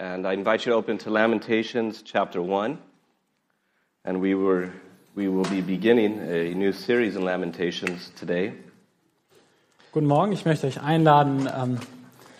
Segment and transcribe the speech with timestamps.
[0.00, 2.78] And I invite you to open to Lamentations chapter 1.
[4.06, 4.72] And we, were,
[5.14, 8.54] we will be beginning a new series in Lamentations today.
[9.92, 11.80] Guten Morgen, ich möchte euch einladen, ähm,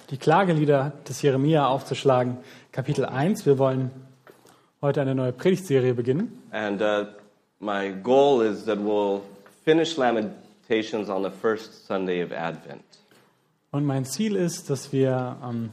[0.08, 2.38] die Klagelieder des Jeremia aufzuschlagen,
[2.72, 3.44] Kapitel 1.
[3.44, 3.90] Wir wollen
[4.80, 6.42] heute eine neue Predigtserie beginnen.
[6.52, 7.08] And uh,
[7.58, 9.20] my goal is that we'll
[9.66, 12.84] finish Lamentations on the first Sunday of Advent.
[13.70, 15.68] Und mein Ziel ist, dass wir ähm,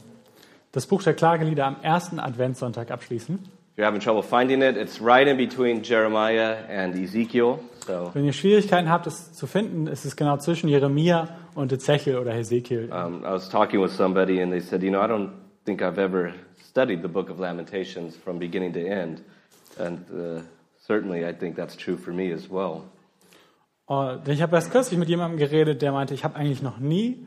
[0.78, 3.34] das Buch der Klagelieder am ersten Adventssonntag abschließen.
[3.34, 7.58] If you're having trouble finding it, it's right in between Jeremiah and Ezekiel.
[7.84, 12.16] So Wenn ihr Schwierigkeiten habt, es zu finden, ist es genau zwischen Jeremia und Ezechiel
[12.18, 12.90] oder Hesekiel.
[12.92, 15.30] um, I was talking with somebody and they said, you know, I don't
[15.64, 16.32] think I've ever
[16.64, 19.20] studied the book of Lamentations from beginning to end.
[19.80, 20.42] And uh,
[20.86, 22.84] certainly I think that's true for me as well.
[23.86, 27.26] Und ich habe erst kürzlich mit jemandem geredet, der meinte, ich habe eigentlich noch nie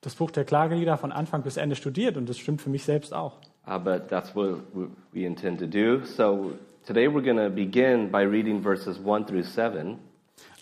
[0.00, 3.12] das Buch der Klagelieder von Anfang bis Ende studiert und das stimmt für mich selbst
[3.14, 3.38] auch.
[3.68, 6.04] Uh, but that's what we- we intend to do.
[6.04, 6.52] So
[6.86, 9.98] today we're going to begin by reading verses 1 through 7.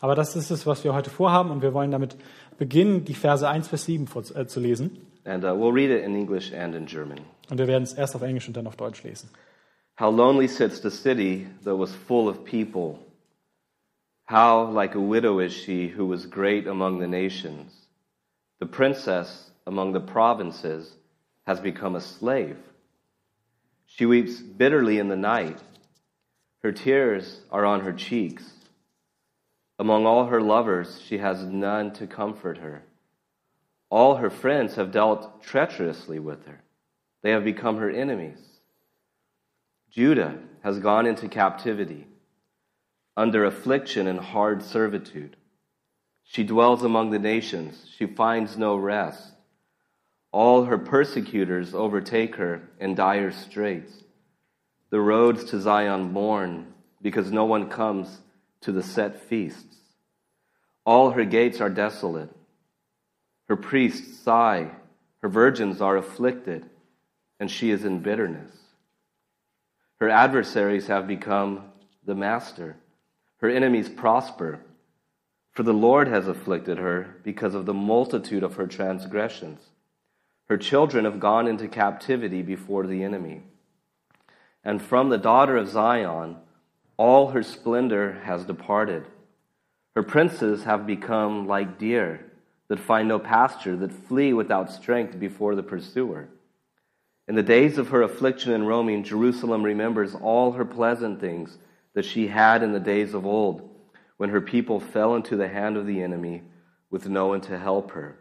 [0.01, 2.17] Aber das ist es, was wir heute vorhaben und wir wollen damit
[2.59, 4.99] beginnen, die Verse 1 bis 7 vor, äh, zu lesen.
[5.25, 7.19] And uh, we'll read it in English and in German.
[7.51, 9.29] Und wir werden es erst auf Englisch und dann auf Deutsch lesen.
[10.01, 12.99] How lonely sits the city that was full of people.
[14.31, 17.84] How like a widow is she who was great among the nations.
[18.65, 20.91] The princess among the provinces
[21.47, 22.57] has become a slave.
[23.85, 25.59] She weeps bitterly in the night.
[26.63, 28.51] Her tears are on her cheeks.
[29.79, 32.85] Among all her lovers, she has none to comfort her.
[33.91, 36.63] All her friends have dealt treacherously with her.
[37.21, 38.41] They have become her enemies.
[39.91, 42.07] Judah has gone into captivity,
[43.15, 45.37] under affliction and hard servitude.
[46.25, 49.33] She dwells among the nations, she finds no rest.
[50.33, 53.93] All her persecutors overtake her in dire straits.
[54.91, 58.19] The roads to Zion mourn, because no one comes
[58.63, 59.77] to the set feasts.
[60.85, 62.31] All her gates are desolate.
[63.49, 64.71] Her priests sigh,
[65.23, 66.69] her virgins are afflicted,
[67.39, 68.51] and she is in bitterness.
[70.01, 71.65] Her adversaries have become
[72.05, 72.77] the master.
[73.39, 74.61] Her enemies prosper.
[75.55, 79.61] For the Lord has afflicted her because of the multitude of her transgressions.
[80.49, 83.43] Her children have gone into captivity before the enemy.
[84.65, 86.37] And from the daughter of Zion,
[86.97, 89.07] all her splendor has departed.
[89.95, 92.33] Her princes have become like deer
[92.69, 96.29] that find no pasture, that flee without strength before the pursuer.
[97.29, 101.59] In the days of her affliction and roaming, Jerusalem remembers all her pleasant things
[101.95, 103.71] that she had in the days of old,
[104.17, 106.43] when her people fell into the hand of the enemy
[106.91, 108.17] with no one to help her.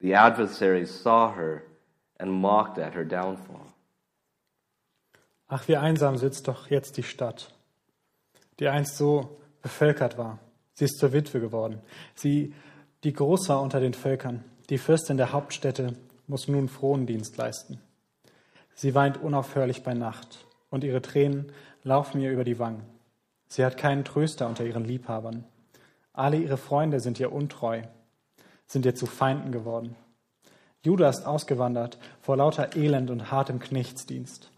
[0.00, 1.64] The adversaries saw her
[2.18, 3.72] and mocked at her downfall.
[5.48, 7.52] Ach, wie einsam sitzt doch jetzt die Stadt,
[8.58, 10.38] die einst so bevölkert war.
[10.74, 11.80] Sie ist zur Witwe geworden.
[12.14, 12.54] Sie,
[13.04, 15.94] die groß war unter den Völkern, die Fürstin der Hauptstädte,
[16.26, 17.80] muss nun Frondienst leisten.
[18.74, 21.52] Sie weint unaufhörlich bei Nacht und ihre Tränen
[21.84, 22.82] laufen ihr über die Wangen.
[23.54, 25.44] Sie hat keinen Tröster unter ihren Liebhabern.
[26.12, 27.82] Alle ihre Freunde sind ihr untreu,
[28.66, 29.94] sind ihr zu Feinden geworden.
[30.82, 34.50] Judah ist ausgewandert vor lauter Elend und hartem Knechtsdienst.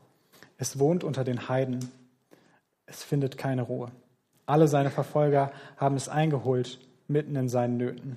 [0.56, 1.92] Es wohnt unter den Heiden.
[2.86, 3.92] Es findet keine Ruhe.
[4.46, 8.16] Alle seine Verfolger haben es eingeholt, mitten in seinen Nöten.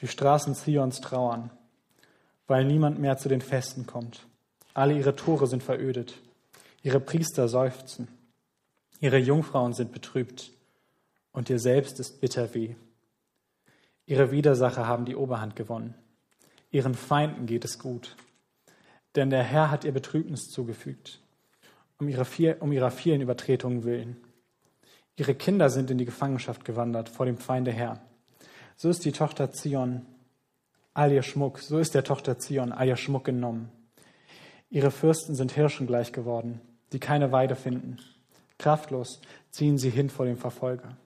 [0.00, 1.50] Die Straßen Zions trauern,
[2.48, 4.26] weil niemand mehr zu den Festen kommt.
[4.74, 6.18] Alle ihre Tore sind verödet.
[6.82, 8.08] Ihre Priester seufzen.
[9.00, 10.52] Ihre Jungfrauen sind betrübt.
[11.32, 12.74] Und ihr selbst ist bitter weh.
[14.04, 15.94] Ihre Widersacher haben die Oberhand gewonnen.
[16.70, 18.16] Ihren Feinden geht es gut.
[19.14, 21.20] Denn der Herr hat ihr Betrübnis zugefügt,
[21.98, 24.16] um, ihre viel, um ihrer vielen Übertretungen willen.
[25.16, 28.00] Ihre Kinder sind in die Gefangenschaft gewandert vor dem Feinde Herr.
[28.76, 30.06] So ist die Tochter Zion
[30.94, 33.70] all ihr Schmuck, so ist der Tochter Zion all ihr Schmuck genommen.
[34.70, 36.60] Ihre Fürsten sind Hirschen gleich geworden,
[36.92, 37.98] die keine Weide finden.
[38.60, 39.20] Kraftlos
[39.50, 40.96] ziehen sie hin vor dem Verfolger.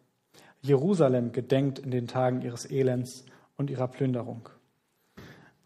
[0.60, 3.24] Jerusalem gedenkt in den Tagen ihres Elends
[3.56, 4.48] und ihrer Plünderung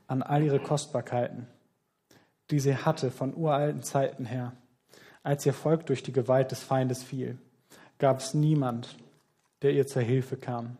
[0.06, 1.46] an all ihre Kostbarkeiten,
[2.50, 4.52] die sie hatte von uralten Zeiten her.
[5.23, 7.38] Als ihr Volk durch die Gewalt des Feindes fiel,
[7.99, 8.96] gab es niemand,
[9.62, 10.76] der ihr zur Hilfe kam.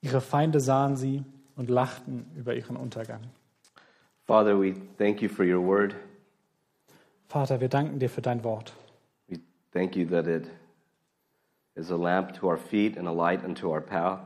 [0.00, 1.24] Ihre Feinde sahen sie
[1.56, 3.20] und lachten über ihren Untergang.
[4.26, 5.94] Father, we thank you for your word.
[7.28, 8.74] Vater, wir danken dir für dein Wort.
[9.74, 10.44] Thank you that it
[11.76, 14.20] is a lamp to our feet and a light unto our path.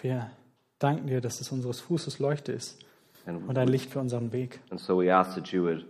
[0.00, 0.30] Wir
[0.78, 2.78] danken dir, dass es unseres Fußes Leuchte ist
[3.26, 4.60] And, und ein Licht für unseren Weg.
[4.70, 5.84] and so we ask that you would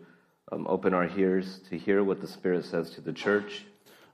[0.51, 3.67] um, open our ears to hear what the Spirit says to the church.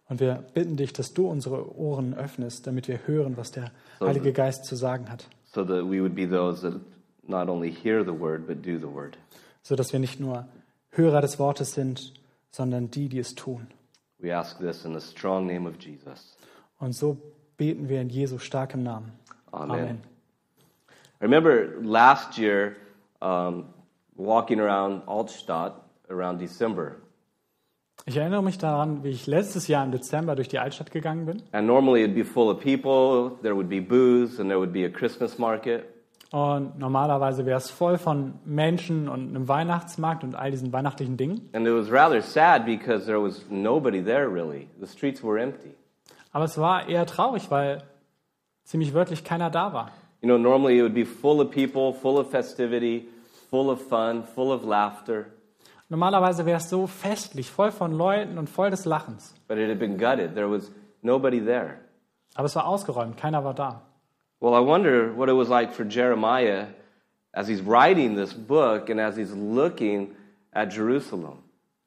[0.08, 3.70] Und wir bitten dich, dass du unsere Ohren öffnest, damit wir hören, was der
[4.00, 5.29] Heilige Geist zu sagen hat.
[5.53, 6.81] so that we would be those that
[7.29, 9.17] not only hear the word but do the word.
[9.62, 10.49] So dass wir nicht nur
[10.91, 12.12] Hörer des Wortes sind,
[12.50, 13.69] sondern die, die es tun.
[14.22, 16.37] We ask this in the strong name of Jesus.
[16.78, 17.17] Und so
[17.56, 19.12] beten wir in Jesu starkem Namen.
[19.52, 20.02] Amen.
[21.20, 22.76] I remember last year
[23.20, 23.67] um,
[24.17, 25.75] walking around Altstadt
[26.08, 26.96] around December.
[28.06, 31.43] Ich erinnere mich daran, wie ich letztes Jahr im Dezember durch die Altstadt gegangen bin.
[31.52, 34.87] And normally it'd be full of people, there would be booths, and there would be
[34.87, 35.84] a Christmas market.
[36.32, 41.49] Und normalerweise wäre es voll von Menschen und einem Weihnachtsmarkt und all diesen weihnachtlichen Dingen.
[41.53, 44.69] And it was rather sad because there was nobody there really.
[44.81, 45.75] The streets were empty.
[46.32, 47.82] Aber es war eher traurig, weil
[48.62, 49.91] ziemlich wörtlich keiner da war.
[50.23, 53.09] You know, normally it would be full of people, full of festivity,
[53.49, 55.27] full of fun, full of laughter.
[55.88, 59.35] Normalerweise wäre es so festlich, voll von Leuten und voll des Lachens.
[59.49, 60.35] But it had been gutted.
[60.35, 60.71] There was
[61.03, 61.81] nobody there.
[62.37, 63.82] Aber es war ausgeräumt, keiner war da.
[64.40, 66.69] Well, I wonder what it was like for Jeremiah
[67.34, 70.14] as he's writing this book and as he's looking
[70.52, 71.42] at Jerusalem.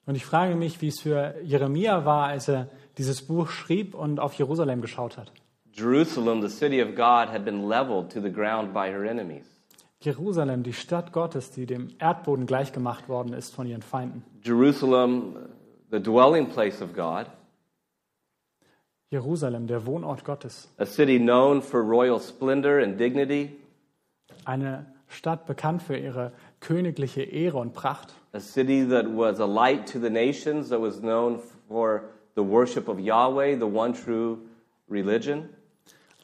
[0.06, 2.68] Und ich frage mich, wie es für Jeremia war, als er
[2.98, 5.32] dieses Buch schrieb und auf Jerusalem geschaut hat.
[5.72, 9.46] Jerusalem, the city of God, had been leveled to the ground by her enemies.
[10.00, 14.24] Jerusalem, die Stadt Gottes, die dem Erdboden gleichgemacht worden ist von ihren Feinden.
[14.44, 15.38] Jerusalem,
[15.90, 17.26] the dwelling place of God,
[19.18, 20.68] Jerusalem, der Wohnort Gottes.
[20.80, 23.52] a city known for royal splendor and dignity,
[24.46, 28.14] Eine Stadt bekannt für ihre königliche Ehre und Pracht.
[28.34, 31.40] a city that was a light to the nations, that was known
[31.70, 32.06] for
[32.36, 34.40] the worship of Yahweh, the one true
[34.90, 35.48] religion.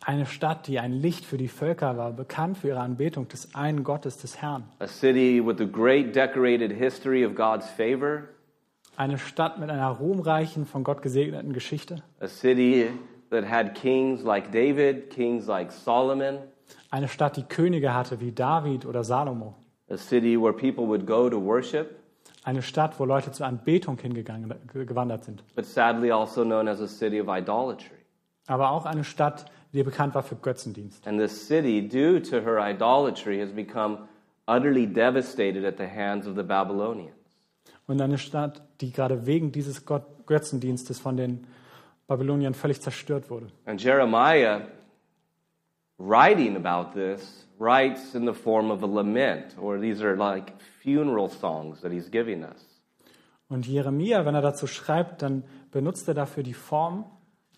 [0.01, 3.83] Eine Stadt, die ein Licht für die Völker war, bekannt für ihre Anbetung des einen
[3.83, 4.63] Gottes, des Herrn.
[4.79, 8.23] A city with a great decorated history of God's favor,
[8.99, 12.03] Eine Stadt mit einer ruhmreichen, von Gott gesegneten Geschichte.
[12.19, 12.89] a city
[13.29, 16.39] that had kings like David, kings like Solomon,
[16.91, 19.55] Eine Stadt, die Könige hatte wie David oder Salomo.
[19.89, 21.95] a city where people would go to worship,
[22.43, 25.45] Eine Stadt, wo Leute zur Anbetung hingegangen, gewandert sind.
[25.55, 27.95] but sadly also known as a city of idolatry.
[28.47, 31.07] Aber auch eine Stadt, die bekannt war für Götzendienst.
[31.07, 34.09] And this city, due to her idolatry, has become
[34.45, 37.13] utterly devastated at the hands of the Babylonians.
[37.89, 41.47] Und eine Stadt, die gerade wegen dieses Götzendienstes von den
[42.07, 43.47] Babyloniern völlig zerstört wurde.
[43.65, 44.61] And Jeremiah,
[45.97, 50.53] writing about this, writes in the form of a lament, or these are like
[50.83, 52.63] funeral songs that he's giving us.
[53.47, 57.05] Und Jeremia, wenn er dazu schreibt, dann benutzt er dafür die Form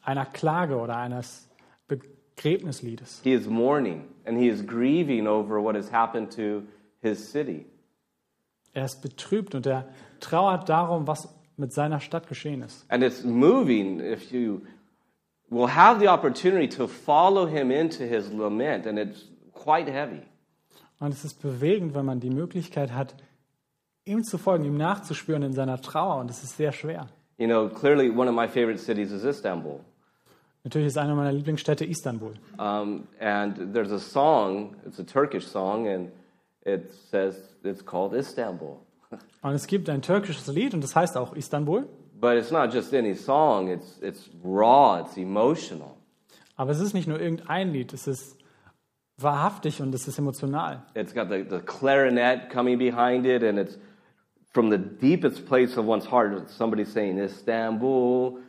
[0.02, 1.50] einer Klage oder eines
[1.90, 3.20] Begräbnisliedes.
[3.22, 6.64] He is mourning and he is grieving over what has happened to
[7.02, 7.66] his city.
[8.74, 9.86] Er ist betrübt und er
[10.20, 11.28] trauert darum, was
[11.58, 12.86] mit seiner Stadt geschehen ist.
[12.90, 14.62] And it's moving if you
[15.50, 20.22] will have the opportunity to follow him into his lament, and it's quite heavy.
[21.00, 23.16] Und es ist bewegend, wenn man die Möglichkeit hat,
[24.06, 26.18] ihm zu folgen, ihm nachzuspüren in seiner Trauer.
[26.18, 27.08] Und es ist sehr schwer.
[27.38, 29.80] You know, clearly one of my favorite cities is Istanbul.
[30.64, 32.34] Natürlich ist eine meiner Lieblingsstädte Istanbul.
[32.60, 36.12] Um, and there's a song, it's a Turkish song, and
[36.66, 38.80] it says it's called Istanbul.
[39.42, 41.88] Und es gibt ein türkisches Lied und das heißt auch Istanbul.
[42.20, 45.98] But it's not just any song, it's, it's raw, it's emotional.
[46.56, 48.38] Aber es ist nicht nur irgendein Lied, es ist
[49.18, 50.84] wahrhaftig und es ist emotional.
[50.94, 53.80] It's got the, the clarinet coming behind it, and it's
[54.54, 58.40] from the deepest place of one's heart, somebody saying Istanbul.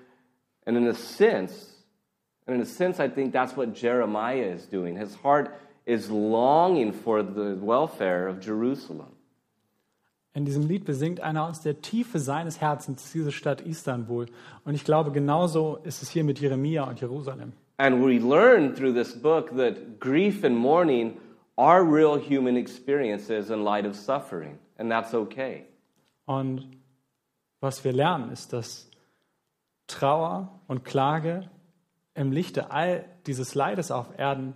[0.67, 1.73] And in a sense,
[2.47, 4.97] and in a sense, I think that's what Jeremiah is doing.
[4.97, 9.13] His heart is longing for the welfare of Jerusalem.
[10.35, 14.27] In diesem Lied besingt einer aus der Tiefe seines Herzens diese Stadt Istanbul.
[14.65, 17.53] Und ich glaube, genauso ist es hier mit Jeremia und Jerusalem.
[17.77, 21.19] And we learn through this book that grief and mourning
[21.57, 25.67] are real human experiences in light of suffering, and that's okay.
[26.25, 26.67] Und
[27.61, 28.89] was wir lernen, ist, dass
[29.87, 31.51] Trauer und Klage
[32.15, 34.55] im Lichte all dieses Leides auf Erden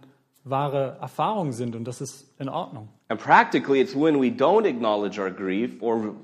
[0.48, 2.88] wahre Erfahrungen sind und das ist in Ordnung.
[3.08, 6.14] And practically, it's when we don't acknowledge our grief or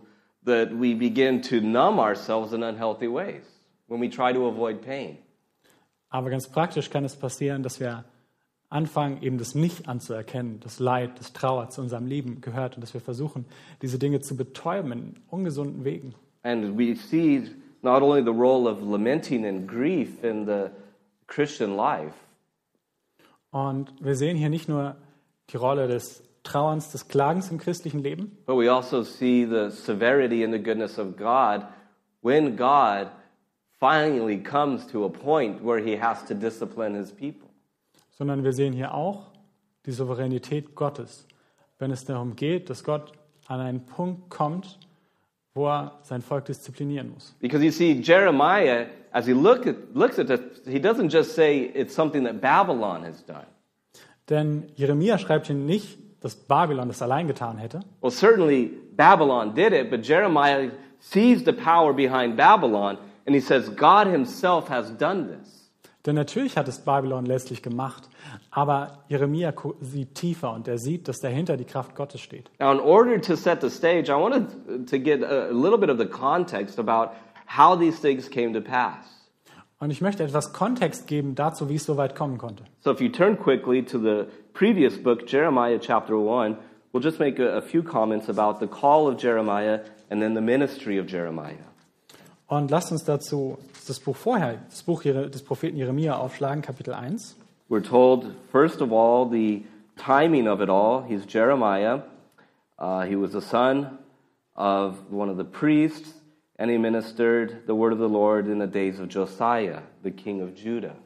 [0.44, 3.44] that we begin to numb ourselves in unhealthy ways,
[3.88, 5.18] when we try to avoid pain.
[6.08, 8.04] Aber ganz praktisch kann es passieren, dass wir
[8.68, 12.94] anfangen, eben das nicht anzuerkennen, das Leid, das Trauer zu unserem Leben gehört und dass
[12.94, 13.44] wir versuchen,
[13.82, 16.14] diese Dinge zu betäuben in ungesunden Wegen.
[16.42, 17.50] And we see
[17.82, 20.70] not only the role of lamenting and grief in the
[21.26, 22.14] Christian life,
[23.52, 24.96] Und wir sehen hier nicht nur
[25.50, 28.36] die Rolle des Trauerns, des Klagens im christlichen Leben.
[28.46, 31.62] But we also see the severity and the goodness of God
[32.22, 33.08] when God
[33.78, 37.48] finally comes to a point where he has to discipline his people.
[38.10, 39.32] sondern wir sehen hier auch
[39.86, 41.26] die Souveränität Gottes,
[41.78, 43.12] wenn es darum geht, dass Gott
[43.48, 44.78] an einen Punkt kommt,
[45.54, 47.34] wo er sein Volk disziplinieren muss.
[47.40, 51.70] Because you see, Jeremiah, as he look at, looks at this, he doesn't just say
[51.74, 53.46] it's something that Babylon has done.
[54.28, 59.72] Denn Jeremia schreibt hier nicht, dass Babylon das allein getan hätte, Well, certainly Babylon did
[59.72, 65.28] it, but Jeremiah sees the power behind Babylon and he says, God himself has done
[65.28, 65.61] this.
[66.06, 68.08] Denn natürlich hat es Babylon letztlich gemacht,
[68.50, 72.50] aber Jeremia sieht tiefer und er sieht, dass dahinter die Kraft Gottes steht.
[72.58, 75.90] Now, in order to set the stage, I wanted to get a a little bit
[75.90, 77.12] of the context about
[77.46, 79.06] how these things came to pass.
[79.78, 82.64] Und ich möchte etwas Kontext geben dazu, wie es so weit kommen konnte.
[82.80, 86.56] So, if you turn quickly to the previous book, Jeremiah chapter 1,
[86.92, 90.40] we'll just make a, a few comments about the call of Jeremiah and then the
[90.40, 91.66] ministry of Jeremiah.
[92.46, 93.58] Und lasst uns dazu
[93.88, 97.36] das Buch vorher, das Buch des Propheten Jeremia aufschlagen, Kapitel 1.
[97.68, 99.64] We're told, first of all, the
[99.96, 101.04] timing of it all.
[101.08, 102.02] He's Jeremiah.
[102.78, 103.98] Uh, he was the son
[104.54, 106.14] of one of the priests,
[106.58, 110.42] and he ministered the word of the Lord in the days of Josiah, the king
[110.42, 110.96] of Judah.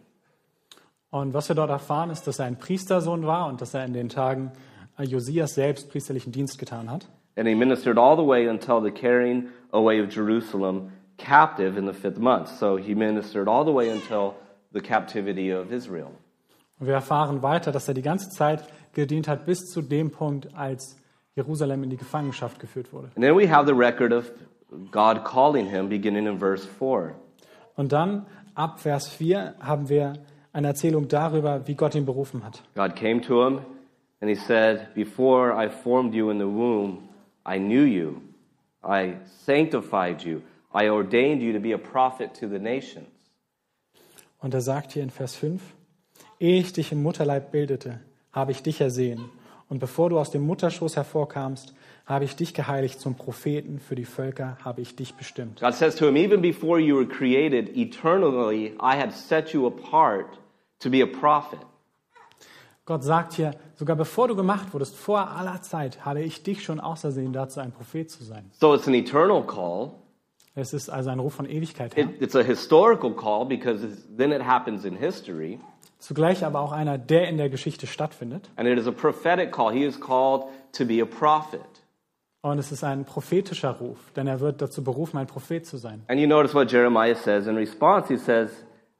[1.11, 3.93] Und was wir dort erfahren, ist, dass er ein Priestersohn war und dass er in
[3.93, 4.53] den Tagen
[4.99, 7.07] äh, Josias selbst priesterlichen Dienst getan hat.
[7.37, 11.93] And he ministered all the way until the carrying away of Jerusalem captive in the
[11.93, 12.49] fifth month.
[12.59, 14.35] So he ministered all the way until
[14.73, 16.13] the captivity of Israel.
[16.79, 20.55] Und wir erfahren weiter, dass er die ganze Zeit gedient hat bis zu dem Punkt,
[20.55, 20.97] als
[21.35, 23.09] Jerusalem in die Gefangenschaft geführt wurde.
[23.15, 24.31] And then we have the record of
[24.91, 27.15] God calling him beginning in verse 4.
[27.77, 30.15] Und dann ab Vers 4 haben wir
[30.53, 32.63] eine Erzählung darüber, wie Gott ihn berufen hat.
[32.75, 33.61] God came to him
[34.21, 37.09] and he said, Before I formed you in the womb,
[37.47, 38.23] I knew you.
[38.83, 40.41] I sanctified you.
[40.77, 43.07] I ordained you to be a prophet to the nations.
[44.39, 45.63] Und er sagt hier in Vers 5,
[46.39, 48.01] Ehe ich dich im Mutterleib bildete,
[48.33, 49.31] habe ich dich ersehen.
[49.69, 54.05] Und bevor du aus dem Mutterschoß hervorkamst, habe ich dich geheiligt zum Propheten, für die
[54.05, 55.61] Völker habe ich dich bestimmt.
[55.61, 60.39] God says to him, Even before you were created, eternally, I had set you apart
[60.79, 61.59] to be a prophet.
[62.85, 66.79] Gott sagt hier, sogar bevor du gemacht wurdest, vor aller Zeit, habe ich dich schon
[66.79, 68.49] ausersehen, dazu ein Prophet zu sein.
[68.53, 69.91] So it's an eternal call.
[70.59, 72.05] Es ist also ein Ruf von Ewigkeit her.
[72.05, 73.87] It, it's a historical call because
[74.17, 75.61] then it happens in history.
[75.99, 78.49] Zugleich aber auch einer, der in der Geschichte stattfindet.
[78.57, 79.73] And it is a prophetic call.
[79.73, 81.61] He is called to be a prophet.
[82.41, 86.03] Und es ist ein prophetischer Ruf, denn er wird dazu berufen, ein Prophet zu sein.
[86.09, 88.09] And you notice what Jeremiah says in response.
[88.09, 88.51] He says,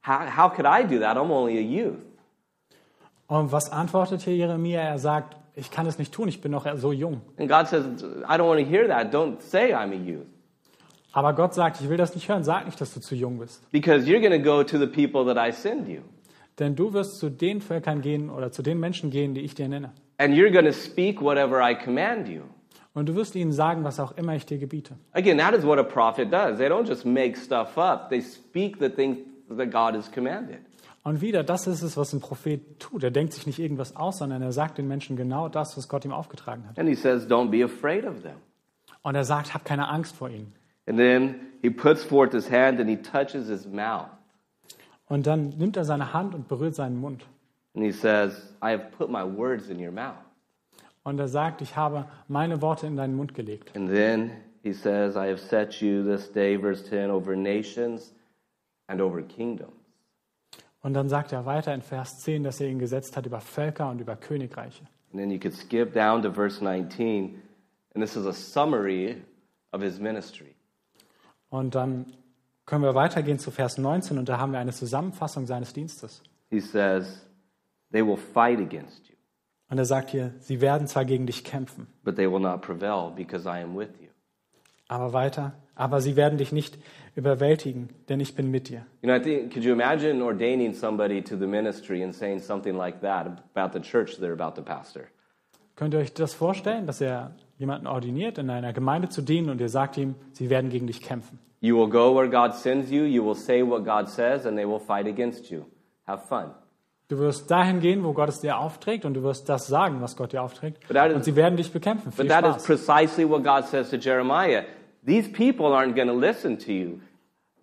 [0.05, 1.17] How, how could I do that?
[1.17, 1.97] I'm only a youth.
[3.27, 4.81] Und was antwortet hier Jeremia?
[4.81, 7.21] Er sagt, ich kann es nicht tun, ich bin noch so jung.
[7.37, 7.85] And God says,
[8.29, 9.13] I don't want to hear that.
[9.13, 10.27] Don't say I'm a youth.
[11.17, 13.71] Aber Gott sagt, ich will das nicht hören, sag nicht, dass du zu jung bist.
[13.71, 16.01] Because you're going to go to the people that I send you.
[16.59, 19.67] Denn du wirst zu den Völkern gehen oder zu den Menschen gehen, die ich dir
[19.67, 19.93] nenne.
[20.19, 22.43] And you're going to speak whatever I command you.
[22.93, 24.93] Und du wirst ihnen sagen, was auch immer ich dir gebiete.
[25.13, 26.59] Again, that is what a prophet does.
[26.59, 29.17] They don't just make stuff up, they speak the things
[29.49, 30.59] that God has commanded.
[31.01, 33.03] Und wieder, das ist es, was ein Prophet tut.
[33.03, 36.05] Er denkt sich nicht irgendwas aus, sondern er sagt den Menschen genau das, was Gott
[36.05, 36.77] ihm aufgetragen hat.
[36.77, 38.35] And he says, Don't be afraid of them.
[39.01, 40.53] Und er sagt, hab keine Angst vor ihnen.
[40.87, 44.09] And then he puts forth his hand and he touches his mouth.
[45.09, 47.25] Und dann nimmt er seine Hand und berührt seinen Mund.
[47.75, 50.15] And he says, I have put my words in your mouth.
[51.03, 53.73] Und er sagt, ich habe meine Worte in deinen Mund gelegt.
[53.75, 54.31] And then
[54.63, 58.13] he says, I have set you this day, verse 10, over nations
[58.87, 59.71] and over kingdoms.
[60.81, 63.89] Und dann sagt er weiter in Vers 10, dass er ihn gesetzt hat über Völker
[63.89, 64.83] und über Königreiche.
[65.11, 67.41] And then you could skip down to verse 19,
[67.93, 69.21] and this is a summary
[69.71, 70.56] of his ministry.
[71.49, 72.13] Und dann
[72.65, 76.21] können wir weitergehen zu Vers 19 und da haben wir eine Zusammenfassung seines Dienstes.
[76.49, 77.25] He says,
[77.91, 79.15] They will fight against you,
[79.69, 83.11] Und er sagt hier, sie werden zwar gegen dich kämpfen, but they will not prevail
[83.15, 84.07] because I am with you.
[84.89, 86.77] aber weiter, aber sie werden dich nicht
[87.15, 88.85] überwältigen, denn ich bin mit dir.
[89.01, 92.75] You know, I think, could you imagine ordaining somebody to the ministry and saying something
[92.75, 95.03] like that about the church they're about to pastor?
[95.75, 99.59] Könnt ihr euch das vorstellen, dass er jemanden ordiniert, in einer Gemeinde zu dienen und
[99.61, 101.39] ihr sagt ihm, sie werden gegen dich kämpfen?
[101.59, 104.67] You will go where God sends you, you will say what God says, and they
[104.67, 105.61] will fight against you.
[106.05, 106.51] Have fun.
[107.09, 110.15] Du wirst dahin gehen, wo Gott es dir aufträgt und du wirst das sagen, was
[110.17, 110.83] Gott dir aufträgt.
[110.89, 112.11] Is- Und sie werden dich bekämpfen.
[112.11, 112.85] Viel But that is Spaß.
[112.85, 114.63] precisely what God says to Jeremiah.
[115.05, 116.99] These people aren't going to listen to you.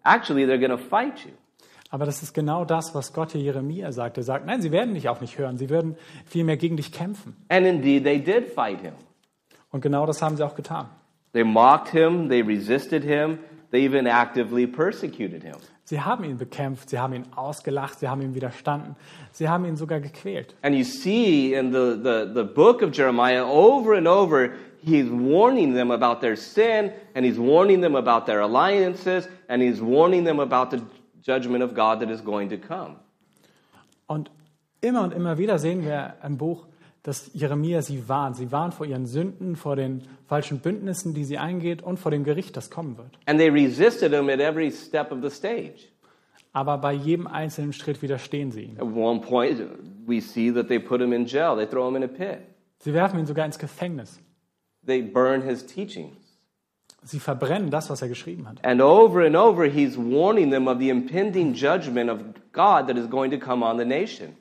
[0.02, 1.32] Actually, they're going to fight you.
[1.90, 4.16] Aber das ist genau das, was Gott hier Jeremia sagt.
[4.16, 5.96] Er sagt, nein, sie werden dich auch nicht hören, sie würden
[6.26, 7.36] vielmehr gegen dich kämpfen.
[7.48, 8.94] And indeed, they did fight him.
[9.74, 10.86] Und genau das haben sie auch getan.
[11.32, 13.40] They mocked him, they resisted him,
[13.72, 15.56] they even actively persecuted him.
[15.82, 18.94] Sie haben ihn bekämpft, sie haben ihn ausgelacht, sie haben ihm widerstanden,
[19.32, 20.54] sie haben ihn sogar gequält.
[20.62, 24.50] And you see in the, the, the book of Jeremiah over and over,
[24.80, 29.82] he's warning them about their sin, and he's warning them about their alliances, and he's
[29.82, 30.80] warning them about the
[31.20, 32.94] judgment of God that is going to come.
[34.06, 34.30] Und
[34.80, 36.64] immer und immer wieder sehen wir im Buch,
[37.04, 38.36] dass Jeremia sie warnt.
[38.36, 42.24] Sie warnt vor ihren Sünden, vor den falschen Bündnissen, die sie eingeht und vor dem
[42.24, 43.18] Gericht, das kommen wird.
[43.26, 45.88] And they resisted him at every step of the stage.
[46.52, 48.76] Aber bei jedem einzelnen Schritt widerstehen sie ihm.
[48.78, 49.60] At one point,
[50.06, 52.38] we see that they put him in jail, they throw him in a pit,
[52.78, 54.18] Sie werfen ihn sogar ins Gefängnis.
[54.86, 56.16] they burn his teachings.
[57.02, 58.64] Sie verbrennen das, was er geschrieben hat.
[58.64, 62.20] And over and over, he's warning them of the impending judgment of
[62.52, 64.36] God that is going to come on the nation.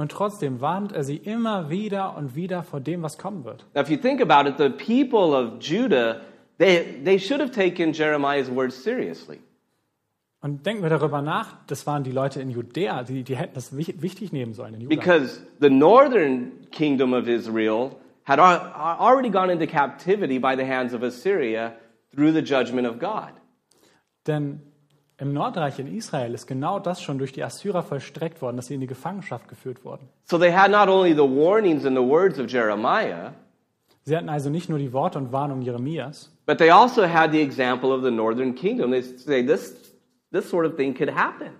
[0.00, 3.66] Und trotzdem warnt er sie immer wieder und wieder vor dem, was kommen wird.
[3.74, 6.22] Now, if you think about it, the people of Judah,
[6.58, 9.40] they, they should have taken Jeremiah's words seriously.
[10.40, 13.76] Und denken wir darüber nach, das waren die Leute in Judäa, die, die hätten das
[13.76, 14.94] wich- wichtig nehmen sollen in Juda.
[14.96, 17.90] Because the northern kingdom of Israel
[18.24, 21.74] had al- already gone into captivity by the hands of Assyria
[22.14, 23.32] through the judgment of God.
[24.26, 24.60] Denn
[25.20, 28.74] im Nordreich in Israel ist genau das schon durch die Assyrer vollstreckt worden, dass sie
[28.74, 30.08] in die Gefangenschaft geführt wurden.
[30.24, 33.32] So they had not only the warnings and the words of Jeremiah,
[34.02, 37.40] Sie hatten also nicht nur die Worte und Warnungen Jeremias, but they also had the
[37.42, 38.90] example of the northern kingdom.
[38.90, 39.76] They say this,
[40.32, 41.50] this sort of thing could happen.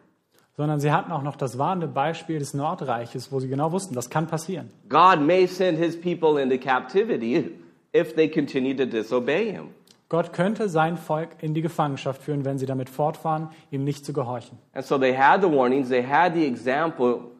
[0.56, 4.10] sondern sie hatten auch noch das warnende Beispiel des Nordreiches, wo sie genau wussten, das
[4.10, 4.70] kann passieren.
[4.88, 7.50] God may send his people into captivity
[7.94, 9.68] if they continue to disobey him.
[10.10, 14.12] Gott könnte sein Volk in die Gefangenschaft führen, wenn sie damit fortfahren, ihm nicht zu
[14.12, 14.58] gehorchen.
[14.72, 17.30] And so they had the warnings, they had the example,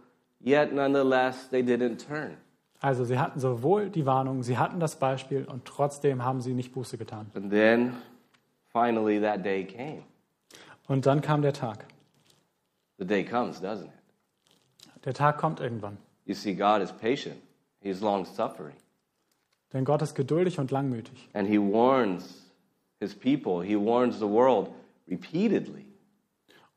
[0.41, 2.37] yet nonetheless they didn't turn.
[2.81, 6.73] Also sie hatten sowohl die Warnung, sie hatten das Beispiel und trotzdem haben sie nicht
[6.73, 7.27] Buße getan.
[7.35, 7.93] And then
[8.73, 10.05] finally that day came.
[10.87, 11.85] Und dann kam der Tag.
[12.99, 15.05] The day comes, doesn't it?
[15.05, 15.99] Der Tag kommt irgendwann.
[16.25, 17.37] You see, God is patient,
[17.81, 18.77] He's long suffering,
[19.73, 21.29] Denn Gott ist geduldig und langmütig.
[21.33, 22.47] and He warns
[23.01, 24.71] His people, He warns the world
[25.09, 25.87] repeatedly.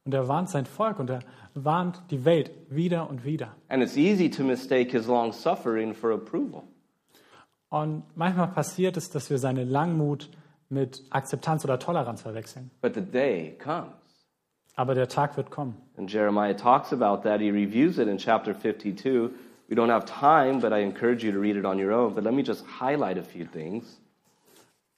[0.06, 1.20] Und er warnt sein Volk und er
[1.54, 3.56] warnt die Welt wieder und wieder.
[3.70, 6.64] And it's easy to mistake His long suffering for approval.
[7.70, 10.30] Und manchmal passiert es, dass wir seine Langmut
[10.70, 12.72] mit Akzeptanz oder Toleranz verwechseln.
[12.82, 13.92] But the day comes.
[14.76, 15.76] Aber der Tag wird kommen.
[15.98, 17.40] And Jeremiah talks about that.
[17.40, 19.30] He reviews it in chapter 52.
[19.70, 22.14] We don't have time, but I encourage you to read it on your own.
[22.16, 24.00] But let me just highlight a few things.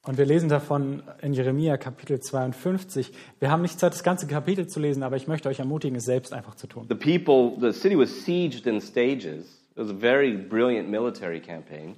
[0.08, 3.12] Und wir lesen davon in Jeremia Kapitel 52.
[3.40, 6.06] Wir haben nicht Zeit, das ganze Kapitel zu lesen, aber ich möchte euch ermutigen, es
[6.06, 6.86] selbst einfach zu tun.
[6.88, 9.64] The people, the city was sieged in stages.
[9.72, 11.96] It was a very brilliant military campaign.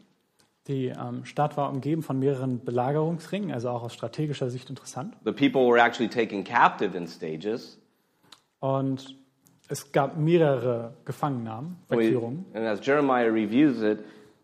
[0.67, 5.15] Die ähm, Stadt war umgeben von mehreren Belagerungsringen, also auch aus strategischer Sicht interessant.
[5.25, 7.77] The people were actually taken captive in stages.
[8.59, 9.17] Und
[9.67, 12.45] es gab mehrere Gefangennahmen, Wegführungen.
[12.53, 13.99] and as Jeremiah reviews it,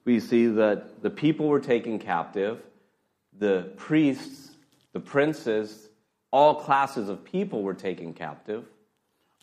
[0.05, 2.57] we see that the people were taken captive,
[3.39, 4.55] the priests,
[4.93, 5.89] the princes,
[6.31, 8.63] all classes of people were taken captive.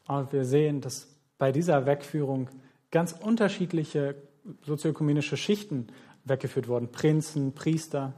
[0.09, 1.07] Und wir sehen, dass
[1.38, 2.48] bei dieser Wegführung
[2.90, 4.16] ganz unterschiedliche
[4.62, 5.88] sozioökumenische Schichten
[6.24, 6.90] weggeführt wurden.
[6.90, 8.12] Prinzen, Priester.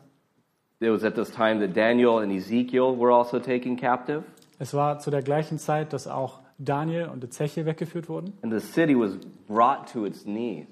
[0.81, 4.25] It was at this time that Daniel and Ezekiel were also taken captive,
[4.59, 8.33] Es war zu der gleichen Zeit, dass auch Daniel und Ezechiel weggeführt wurden.
[8.43, 10.67] and the city was brought to its knees.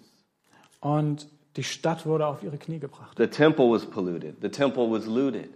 [0.81, 3.17] Und die Stadt wurde auf ihre Knie gebracht.
[3.19, 5.51] The temple was polluted, the temple was looted,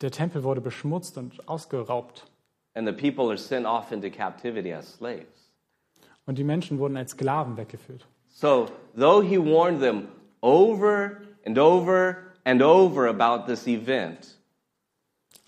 [0.00, 2.24] Der Tempel wurde beschmutzt und ausgeraubt.
[2.74, 5.50] and the people are sent off into captivity as slaves.
[6.26, 8.06] Und die Menschen wurden als Sklaven weggeführt.
[8.28, 10.08] So, though he warned them
[10.42, 14.36] over and over and over about this event,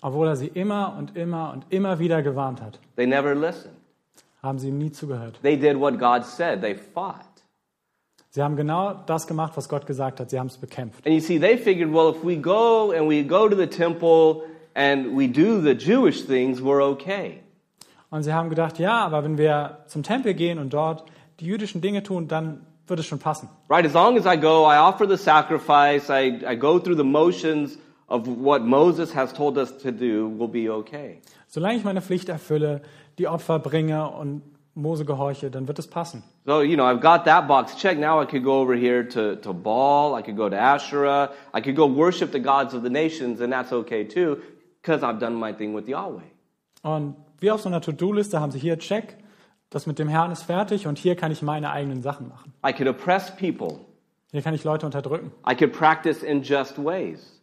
[0.01, 3.75] Obwohl er sie immer und immer und immer wieder gewarnt hat, they never listened.
[4.41, 5.39] haben sie ihm nie zugehört.
[5.43, 7.23] They did what God said, they fought.
[8.33, 10.29] Sie haben genau das gemacht, was Gott gesagt hat.
[10.29, 11.05] Sie haben es bekämpft.
[11.05, 14.43] And you see, they figured, well, if we go and we go to the temple
[14.73, 17.41] and we do the Jewish things, we're okay.
[18.09, 21.03] Und sie haben gedacht, ja, aber wenn wir zum Tempel gehen und dort
[21.41, 23.49] die jüdischen Dinge tun, dann wird es schon passen.
[23.69, 23.85] Right?
[23.85, 27.77] As long as I go, I offer the sacrifice, I, I go through the motions
[28.07, 31.19] of what Moses has told us to do, we'll be okay.
[31.47, 32.81] Solange ich meine Pflicht erfülle,
[33.17, 34.41] die Opfer bringe und
[34.73, 36.23] Mose gehorche, dann wird es passen.
[36.45, 37.99] So, you know, I've got that box checked.
[37.99, 41.61] Now I could go over here to, to Baal, I could go to Asherah, I
[41.61, 44.37] could go worship the gods of the nations, and that's okay too,
[44.81, 46.23] because I've done my thing with Yahweh.
[46.83, 49.17] Und wie auf so einer To-Do-Liste haben sie hier Check,
[49.69, 52.53] das mit dem Herrn ist fertig und hier kann ich meine eigenen Sachen machen.
[52.65, 53.79] I could oppress people.
[54.31, 57.41] Hier kann ich Leute unterdrücken, I could practice unjust ways.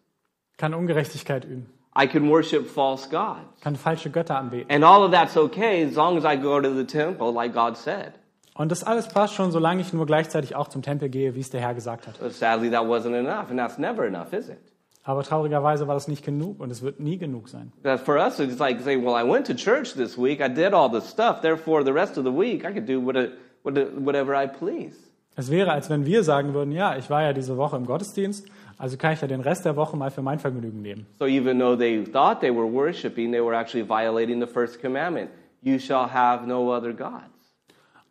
[0.56, 3.60] kann Ungerechtigkeit üben, I could worship false gods.
[3.60, 4.70] kann falsche Götter anbeten.
[4.70, 7.76] And all of that's okay as long as I go to the temple like God
[7.76, 8.12] said.
[8.54, 11.50] Und das alles passt schon, solange ich nur gleichzeitig auch zum Tempel gehe, wie es
[11.50, 12.18] der Herr gesagt hat.
[12.18, 14.58] But sadly, that wasn't enough, and that's never enough, is it?
[15.04, 17.72] Aber traurigerweise war das nicht genug und es wird nie genug sein.
[17.82, 20.40] That for us, it's like saying, "Well, I went to church this week.
[20.40, 21.40] I did all this stuff.
[21.40, 23.16] Therefore, the rest of the week, I could do what
[23.62, 23.74] what
[24.04, 24.96] whatever I please."
[25.36, 28.48] Es wäre, als wenn wir sagen würden, ja, ich war ja diese Woche im Gottesdienst,
[28.78, 31.06] also kann ich ja den Rest der Woche mal für mein Vergnügen nehmen.
[31.18, 35.30] So even though they thought they were worshiping, they were actually violating the first commandment:
[35.60, 37.38] "You shall have no other gods."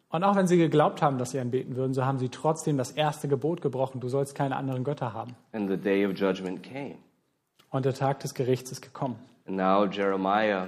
[0.10, 2.92] Und auch wenn sie geglaubt haben, dass sie anbeten würden, so haben sie trotzdem das
[2.92, 5.36] erste Gebot gebrochen, du sollst keine anderen Götter haben.
[5.52, 6.96] And the day of judgment came.
[7.70, 9.18] Und der Tag des Gerichts ist gekommen.
[9.48, 10.68] And now Jeremiah,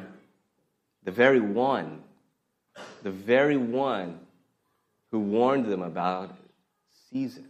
[1.05, 1.99] the very one,
[3.03, 4.15] the very one
[5.11, 6.39] who warned them about it,
[7.09, 7.48] sees it.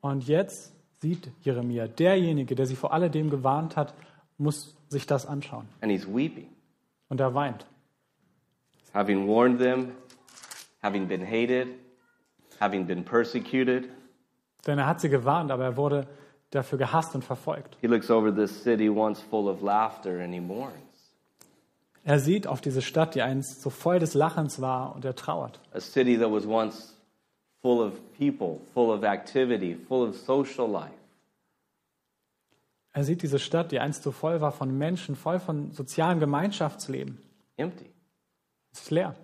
[0.00, 3.94] Und jetzt sieht Jeremia, derjenige, der sie vor alledem gewarnt hat,
[4.38, 5.68] muss sich das anschauen.
[5.80, 6.48] And he's weeping,
[7.08, 7.66] Und er weint.
[8.92, 9.92] having warned them,
[10.82, 11.68] having been hated,
[12.60, 13.88] having been persecuted.
[14.66, 16.06] Denn er hat sie gewarnt, aber er wurde
[16.50, 17.76] dafür gehasst und verfolgt.
[17.80, 20.74] He looks over this city once full of laughter and he mourns.
[22.02, 25.60] Er sieht auf diese Stadt, die einst so voll des Lachens war, und er trauert.
[25.72, 26.94] A city that was once
[27.62, 30.94] full of people, full of activity, full of social life.
[32.92, 37.18] Er sieht diese Stadt, die einst so voll war von Menschen, voll von sozialem Gemeinschaftsleben.
[37.56, 37.86] empty.
[38.72, 39.14] Es ist leer.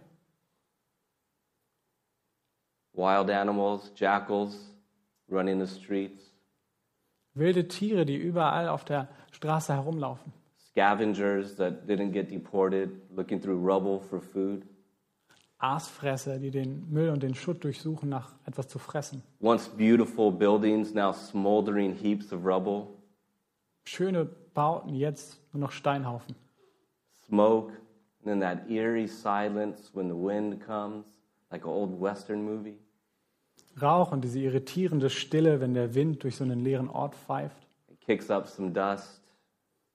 [2.92, 4.56] Wild animals, jackals
[5.30, 6.22] running the streets,
[7.34, 10.32] Wilde Tiere, die überall auf der Straße herumlaufen.
[10.70, 14.62] scavengers that didn't get deported, looking through rubble for food.
[15.58, 19.22] Aasfresser, die den Müll und den Schutt durchsuchen, nach etwas zu fressen.
[19.40, 22.88] Once beautiful buildings, now smoldering heaps of rubble,
[23.84, 26.34] Schöne Bauten, jetzt nur noch Steinhaufen.
[27.28, 27.72] smoke,
[28.24, 31.06] and then that eerie silence when the wind comes,
[31.50, 32.78] like an old Western movie.
[33.80, 37.66] Rauch und diese irritierende Stille, wenn der Wind durch so einen leeren Ort pfeift.
[37.88, 39.22] It kicks up some dust.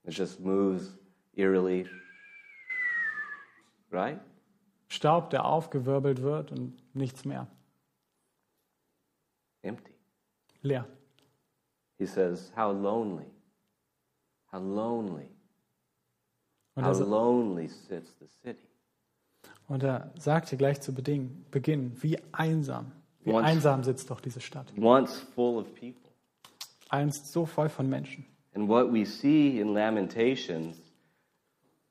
[0.04, 0.98] It just moves
[1.36, 1.86] eerily.
[3.92, 4.20] Right?
[4.92, 7.48] Staub, der aufgewirbelt wird und nichts mehr.
[9.62, 9.94] Empty.
[10.64, 10.86] Leer.
[11.98, 13.26] He says, How lonely.
[14.52, 15.30] How lonely.
[16.76, 18.68] Und How er, lonely sits the city.
[19.68, 22.92] und er sagte gleich zu Beginn, Beginn wie einsam.
[23.24, 24.74] Wie Once- einsam sitzt doch diese Stadt.
[24.78, 26.12] Once full of people.
[26.90, 28.26] Einst so voll von Menschen.
[28.54, 30.81] And what we see in Lamentations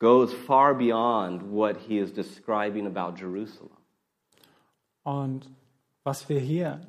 [0.01, 3.77] goes far beyond what he is describing about Jerusalem.
[5.05, 5.49] Und
[6.03, 6.81] was wir hier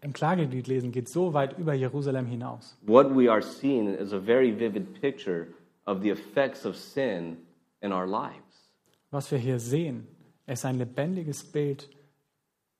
[0.00, 2.76] im Klagelied lesen, geht so weit über Jerusalem hinaus.
[2.86, 5.48] What we are seeing is a very vivid picture
[5.84, 7.36] of the effects of sin
[7.82, 8.72] in our lives.
[9.10, 10.06] Was wir hier sehen,
[10.46, 11.90] ist ein lebendiges Bild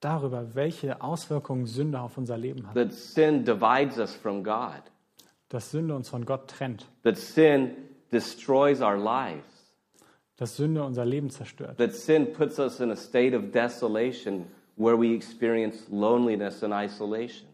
[0.00, 2.74] darüber, welche Auswirkungen Sünde auf unser Leben hat.
[2.74, 4.83] That sin divides us from God.
[5.48, 6.87] Dass Sünde uns von Gott trennt.
[7.03, 7.72] That sin
[8.12, 9.59] destroys our lives.
[10.40, 11.76] Dass Sünde unser Leben zerstört.
[11.76, 17.46] That sin puts us in a state of desolation where we experience loneliness and isolation.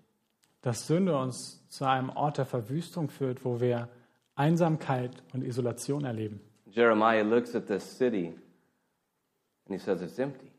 [0.63, 3.89] Dass Sünde uns zu einem Ort der Verwüstung führt, wo wir
[4.37, 6.41] Einsamkeit und Isolation erleben.
[6.71, 8.29] Jeremiah looks at this city
[9.69, 10.53] and he says it's empty.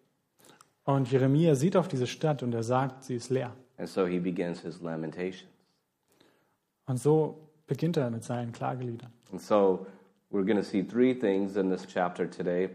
[0.84, 3.54] Und Jeremia sieht auf diese Stadt und er sagt, sie ist leer.
[3.78, 5.50] And so he begins his lamentations.
[6.88, 9.14] Und so beginnt er mit seinen Klageliedern.
[9.32, 9.88] And so
[10.30, 12.70] we're going to see three things in this chapter today.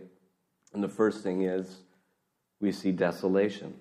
[0.72, 1.82] And the first thing is
[2.60, 3.74] we see desolation.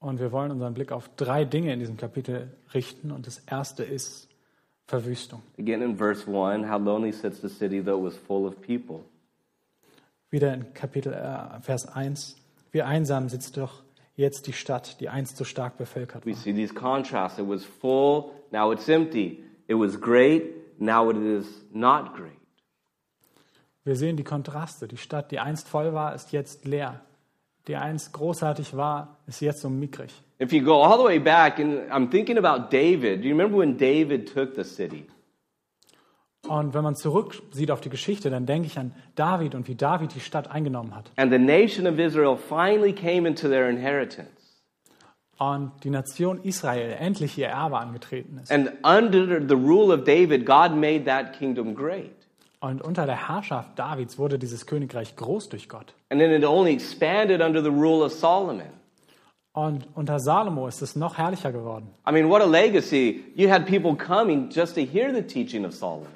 [0.00, 3.12] Und wir wollen unseren Blick auf drei Dinge in diesem Kapitel richten.
[3.12, 4.28] Und das erste ist
[4.86, 5.42] Verwüstung.
[5.58, 9.04] Again in verse 1, how lonely sits the city that was full of people.
[10.30, 12.36] Wieder in Kapitel äh, Vers 1.
[12.72, 13.82] Wie einsam sitzt doch
[14.16, 16.36] jetzt die Stadt, die einst so stark bevölkert We war.
[16.38, 17.38] see these contrasts.
[17.38, 19.44] It was full, now it's empty.
[19.68, 20.42] It was great,
[20.82, 22.38] now it is not great.
[23.84, 24.86] Wir sehen die Kontraste.
[24.86, 27.00] Die Stadt, die einst voll war, ist jetzt leer.
[27.68, 30.12] Die einst großartig war, ist jetzt so mickrig.
[30.40, 33.22] If you go all the way back, and I'm thinking about David.
[33.22, 35.06] Do you remember when David took the city?
[36.48, 39.76] Und wenn man zurück sieht auf die Geschichte, dann denke ich an David und wie
[39.76, 41.12] David die Stadt eingenommen hat.
[41.16, 44.41] And the nation of Israel finally came into their inheritance.
[45.38, 48.52] Und die Nation Israel endlich ihr Erbe angetreten ist.
[48.52, 52.14] And under the rule of David, God made that kingdom great.
[52.60, 55.94] Und unter der Herrschaft Davids wurde dieses Königreich groß durch Gott.
[56.10, 58.68] And then it only expanded under the rule of Solomon.
[59.54, 61.88] Und unter Salomo ist es noch herrlicher geworden.
[62.08, 63.24] I mean, what a legacy.
[63.34, 66.08] You had people coming just to hear the teaching of Solomon.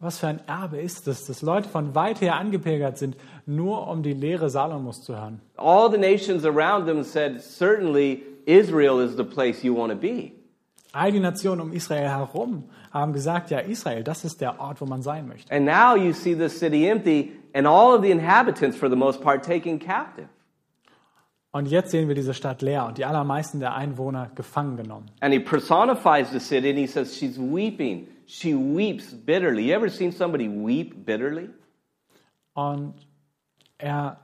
[0.00, 4.04] Was für ein Erbe ist es, dass Leute von weit her angepilgert sind, nur um
[4.04, 5.40] die Lehre Salomos zu hören.
[5.56, 10.32] All the nations around them said, certainly Israel is the place you want to be.
[10.92, 14.86] All die Nationen um Israel herum haben gesagt, ja, Israel, das ist der Ort, wo
[14.86, 15.52] man sein möchte.
[15.54, 19.20] And now you see the city empty and all of the inhabitants, for the most
[19.20, 20.28] part, taken captive.
[21.50, 25.10] Und jetzt sehen wir diese Stadt leer und die allermeisten der Einwohner gefangen genommen.
[25.20, 28.08] And he personifies the city and he says, She's weeping.
[28.26, 29.68] She weeps bitterly.
[29.68, 31.50] You ever seen somebody weep bitterly?
[32.54, 32.94] Und
[33.76, 34.20] er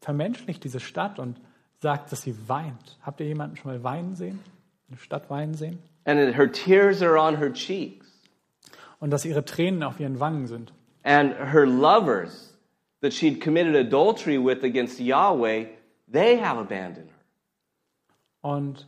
[0.00, 1.40] vermenschlicht diese Stadt und
[1.80, 2.98] sagt, dass sie weint.
[3.02, 4.40] Habt ihr jemanden schon mal weinen sehen?
[4.88, 5.78] Eine Stadt weinen sehen?
[6.04, 8.06] And her tears are on her cheeks.
[9.00, 10.72] Und dass ihre Tränen auf ihren Wangen sind.
[11.02, 12.56] And her lovers
[13.00, 15.66] that she'd committed adultery with against Yahweh,
[16.10, 17.14] they have abandoned her.
[18.40, 18.86] Und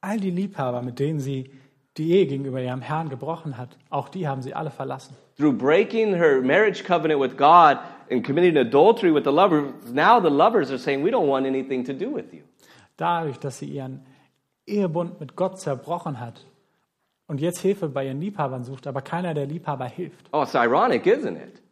[0.00, 1.50] all die Liebhaber, mit denen sie
[1.96, 5.16] die Ehe gegenüber ihrem Herrn gebrochen hat, auch die haben sie alle verlassen.
[5.36, 7.78] Through breaking her marriage covenant with God
[8.10, 11.84] and committing adultery with the lovers, now the lovers are saying, We don't want anything
[11.84, 12.42] to do with you.
[12.96, 14.04] Dadurch, dass sie ihren
[14.66, 16.44] Ehebund mit Gott zerbrochen hat
[17.26, 20.28] und jetzt Hilfe bei ihren Liebhabern sucht, aber keiner der Liebhaber hilft.
[20.32, 21.62] Oh, it's ironic, isn't it?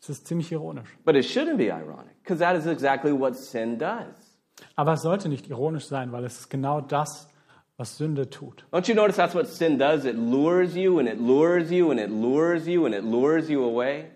[0.00, 0.96] Das ist ziemlich ironisch.
[1.04, 4.38] But it shouldn't be ironic, because that is exactly what sin does.
[4.76, 7.28] Aber es sollte nicht ironisch sein, weil es ist genau das,
[7.76, 8.64] was Sünde tut.
[8.72, 10.04] Don't you notice that's what sin does?
[10.04, 13.64] It lures you and it lures you and it lures you and it lures you
[13.64, 14.10] away.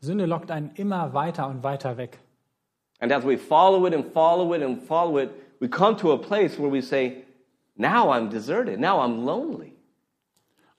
[0.00, 2.18] Sünde lockt einen immer weiter und weiter weg.
[3.00, 6.18] And as we follow it and follow it and follow it, we come to a
[6.18, 7.24] place where we say,
[7.76, 8.78] Now I'm deserted.
[8.78, 9.72] Now I'm lonely.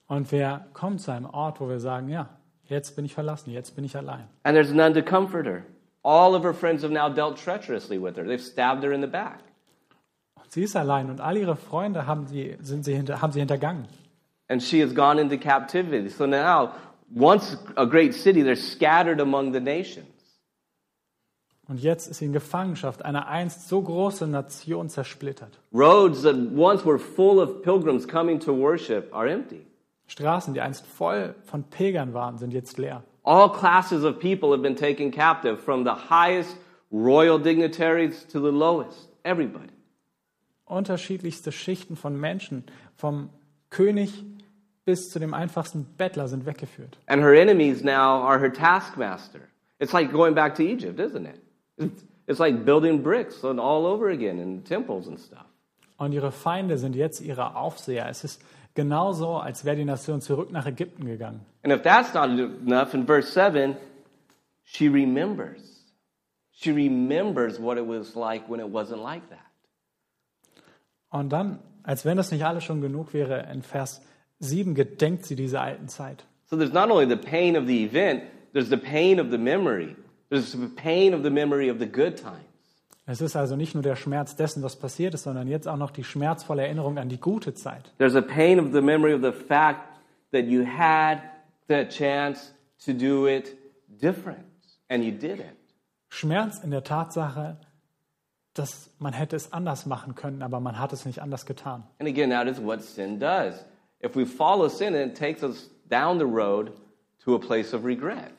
[0.06, 2.28] Und wir kommen zu einem Ort, wo wir sagen, ja,
[2.66, 4.28] jetzt bin ich verlassen, jetzt bin ich allein.
[4.44, 5.64] And there's none to comfort her.
[6.04, 8.24] All of her friends have now dealt treacherously with her.
[8.24, 9.40] They've stabbed her in the back.
[10.34, 13.40] Und sie ist allein und all ihre Freunde haben sie, sind sie hinter, haben sie
[13.40, 13.88] hintergangen.
[14.48, 16.08] And she has gone into captivity.
[16.08, 16.72] So now,
[17.14, 20.06] once a great city, they're scattered among the nations.
[21.68, 25.58] Und jetzt ist sie in Gefangenschaft, eine einst so große Nation zersplittert.
[25.72, 29.64] Roads that once were full of pilgrims coming to worship are empty.
[30.08, 33.04] Straßen, die einst voll von Pilgern waren, sind jetzt leer.
[33.22, 36.56] All classes of people have been taken captive, from the highest
[36.90, 39.08] royal dignitaries to the lowest.
[39.22, 39.70] Everybody.
[40.64, 42.64] Unterschiedlichste Schichten von Menschen,
[42.96, 43.30] vom
[43.70, 44.24] König
[44.84, 46.98] bis zu dem einfachsten Bettler sind weggeführt.
[47.06, 49.40] And her enemies now are her taskmaster.
[49.78, 51.40] It's like going back to Egypt, isn't it?
[52.26, 55.44] It's- like building bricks and all over again in temples and stuff.
[55.98, 58.08] Und ihre Feinde sind jetzt ihre Aufseher.
[58.08, 58.42] Es ist
[58.74, 61.40] genauso, als wäre die Nation zurück nach Ägypten gegangen.
[61.62, 63.76] And if that's not enough, in verse 7,
[64.64, 65.84] she remembers.
[66.52, 69.38] She remembers what it was like when it wasn't like that.
[71.10, 74.00] Und dann, als wenn das nicht alles schon genug wäre, in Vers
[74.42, 76.24] 7 gedenkt sie dieser alten Zeit.
[76.50, 79.96] So there's not only the pain of the event, there's the pain of the memory.
[80.28, 82.46] There's the pain of the memory of the good times.
[83.04, 85.90] Es ist also nicht nur der Schmerz dessen, was passiert ist, sondern jetzt auch noch
[85.90, 87.92] die schmerzvolle Erinnerung an die gute Zeit.
[87.98, 89.80] There's a pain of the memory of the fact
[90.30, 91.18] that you had
[91.68, 92.52] the chance
[92.84, 93.56] to do it
[94.00, 94.44] different
[94.88, 95.56] and you didn't.
[96.10, 97.56] Schmerz in der Tatsache,
[98.54, 101.84] dass man hätte es anders machen können, aber man hat es nicht anders getan.
[101.98, 103.64] And again, that is what sin does.
[104.02, 106.72] If we follow sin, it takes us down the road
[107.24, 108.32] to a place of regret.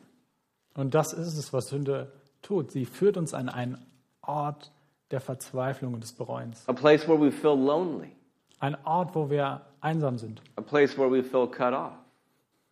[0.75, 2.71] Und das ist es, was Sünde tut.
[2.71, 3.77] Sie führt uns an einen
[4.21, 4.71] Ort
[5.11, 6.63] der Verzweiflung und des Bereuens.
[6.67, 8.11] A place where we feel lonely,
[8.59, 10.41] Ein Ort, wo wir einsam sind.
[10.57, 11.93] a place where we feel cut off.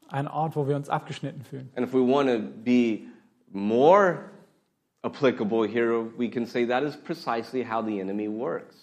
[0.10, 1.69] Ein Ort, wo wir uns abgeschnitten fühlen.
[1.75, 3.08] And if we want to be
[3.51, 4.32] more
[5.04, 8.75] applicable here, we can say that is precisely how the enemy works.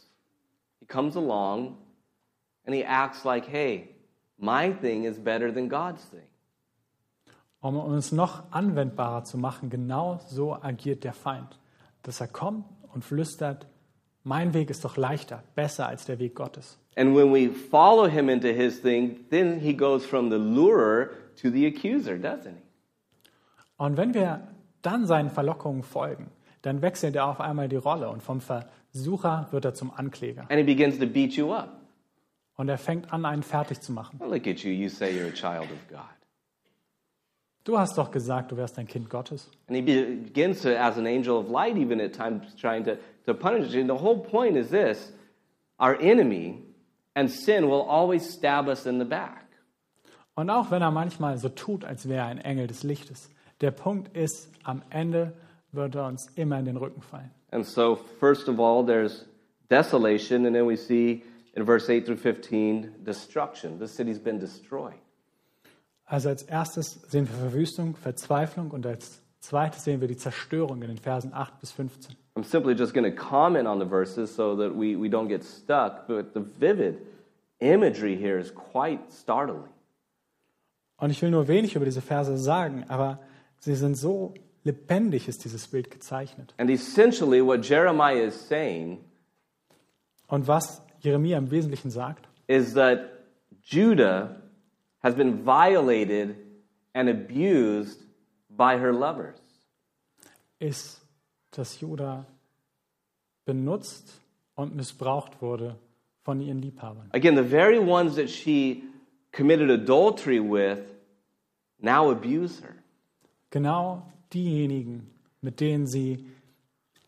[0.81, 1.77] He comes along
[2.65, 3.89] and he acts like, hey,
[4.39, 6.27] my thing is better than God's thing.
[7.61, 11.59] Um es noch anwendbarer zu machen, genau so agiert der Feind.
[12.03, 13.67] Dass er kommt und flüstert,
[14.23, 16.79] mein Weg ist doch leichter, besser als der Weg Gottes.
[16.97, 21.51] And when we follow him into his thing, then he goes from the lurer to
[21.51, 23.31] the accuser, doesn't he?
[23.77, 24.49] Und wenn wir
[24.83, 26.31] dann seinen Verlockungen folgen,
[26.63, 30.43] dann wechselt er auf einmal die Rolle und vom Versucher wird er zum Ankläger.
[30.43, 31.78] And he begins to beat you up.
[32.59, 34.19] Und er fängt an, einen fertig zu machen.
[34.19, 34.71] Look at you.
[34.71, 36.01] You say you're a child of God.
[37.65, 39.49] Du hast doch gesagt, du wärst ein Kind Gottes.
[39.69, 43.35] And he begins to, as an angel of light, even at times, trying to, to
[43.35, 43.81] punish you.
[43.81, 45.13] And the whole point is this
[45.79, 46.65] our enemy
[47.15, 49.45] and sin will always stab us in the back.
[50.35, 53.71] Und auch wenn er manchmal so tut, als wäre er ein Engel des Lichtes, der
[53.71, 55.33] Punkt ist, am Ende
[55.73, 57.31] wird er uns immer in den Rücken fallen.
[57.51, 59.27] And so, first of all, there's
[59.71, 61.23] desolation, and then we see
[61.55, 63.79] in verse 8 through 15 destruction.
[63.79, 64.99] The city's been destroyed.
[66.07, 70.89] Also als erstes sehen wir Verwüstung, Verzweiflung und als zweites sehen wir die Zerstörung in
[70.89, 72.17] den Versen 8 bis 15.
[72.35, 75.45] I'm simply just going to comment on the verses so that we, we don't get
[75.45, 76.99] stuck, but the vivid
[77.61, 79.69] imagery here is quite startling.
[80.97, 83.21] Und ich will nur wenig über diese Verse sagen, aber
[83.59, 84.35] sie sind so
[84.65, 86.55] lebendig, ist dieses Bild gezeichnet.
[86.59, 88.99] And essentially, what Jeremiah is saying
[90.29, 93.11] Und was Jeremia im Wesentlichen sagt, is that
[93.63, 94.43] Judah
[95.03, 96.37] has been violated
[96.95, 98.01] and abused
[98.49, 99.39] by her lovers.
[100.59, 101.01] ist,
[101.53, 102.27] dass Juda
[103.45, 104.21] benutzt
[104.55, 105.77] und missbraucht wurde
[106.23, 107.09] von ihren Liebhabern.
[107.13, 108.83] Again, the very ones that she
[109.33, 110.81] committed adultery with
[111.81, 112.75] now abuse her.
[113.51, 116.27] Genau diejenigen, mit denen sie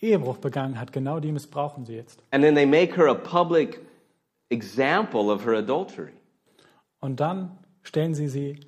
[0.01, 2.23] Ehebruch begangen hat, genau die missbrauchen sie jetzt.
[2.31, 3.81] And then they make her a public
[4.49, 6.13] example of her adultery.
[7.01, 8.61] Und dann stellen sie sie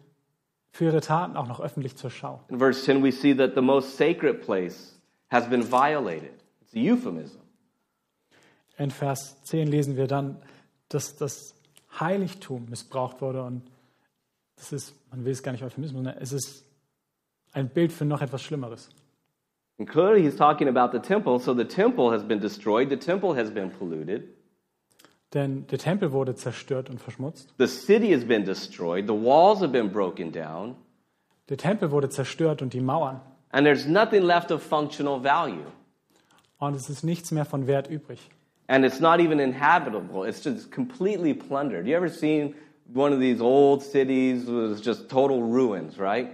[0.72, 2.40] für ihre Taten auch noch öffentlich zur Schau.
[2.48, 4.98] In verse 10, we see that the most sacred place
[5.30, 6.32] has been violated.
[6.62, 7.38] It's a euphemism.
[8.78, 10.40] In Vers 10 lesen wir dann,
[10.88, 11.54] dass das
[11.98, 13.62] Heiligtum missbraucht wurde und
[14.56, 16.64] das ist, man will es gar nicht Euphemismus nennen, es ist
[17.52, 18.88] ein Bild für noch etwas Schlimmeres.
[19.78, 21.38] And clearly, he's talking about the temple.
[21.38, 24.28] So the temple has been destroyed, the temple has been polluted,
[25.35, 27.48] Denn der Tempel wurde zerstört und verschmutzt.
[27.58, 30.76] the city has been destroyed, the walls have been broken down,
[31.48, 33.20] Der Tempel wurde zerstört und die Mauern.
[33.50, 35.64] and there's nothing left of functional value.
[36.58, 38.20] Und es ist nichts mehr von Wert übrig.
[38.68, 41.87] And it's not even inhabitable, it's just completely plundered.
[41.87, 42.54] You ever seen
[42.92, 46.28] one of these old cities with just total ruins, right?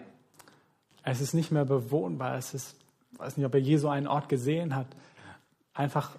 [1.05, 2.37] Es ist nicht mehr bewohnbar.
[2.37, 2.77] Es ist,
[3.19, 4.87] weiß nicht, ob er je so einen Ort gesehen hat.
[5.75, 6.17] Einfach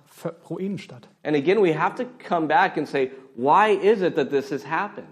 [0.50, 1.10] Ruinenstadt.
[1.24, 4.66] And again, we have to come back and say, why is it that this has
[4.66, 5.08] happened?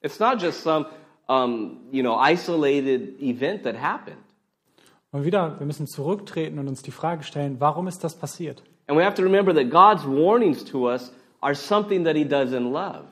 [0.00, 0.86] It's not just some,
[1.28, 4.18] um, you know, isolated event that happened.
[5.12, 8.62] Und wieder, wir müssen zurücktreten und uns die Frage stellen, warum ist das passiert?
[8.86, 12.52] And we have to remember that God's warnings to us are something that He does
[12.52, 13.04] in love.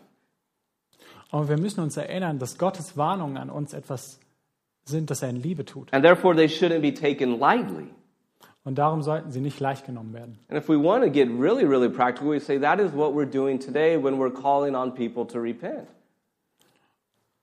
[1.30, 4.18] Und wir müssen uns erinnern, dass Gottes Warnungen an uns etwas
[4.84, 5.92] sind, das er in Liebe tut.
[5.92, 7.90] And therefore, they shouldn't be taken lightly.
[8.62, 10.38] Und darum sollten sie nicht leicht genommen werden.
[10.48, 13.30] And if we want to get really, really practical, we say that is what we're
[13.30, 15.88] doing today when we're calling on people to repent.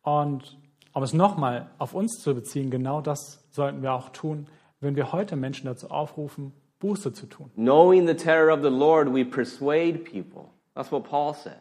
[0.04, 0.58] Und
[0.94, 4.48] um es nochmal auf uns zu beziehen, genau das sollten wir auch tun,
[4.80, 7.50] wenn wir heute Menschen dazu aufrufen, Buße zu tun.
[7.56, 10.52] Knowing the terror of the Lord, we persuade people.
[10.76, 11.56] That's what Paul says.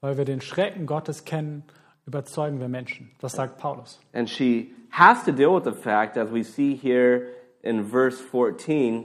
[0.00, 1.64] Weil wir den Schrecken Gottes kennen,
[2.06, 3.10] überzeugen wir Menschen.
[3.20, 3.98] Das sagt Paulus.
[4.12, 7.37] And she has to deal with the fact, as we see here
[7.68, 9.04] in verse 14,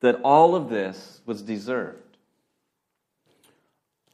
[0.00, 1.98] that all of this was deserved.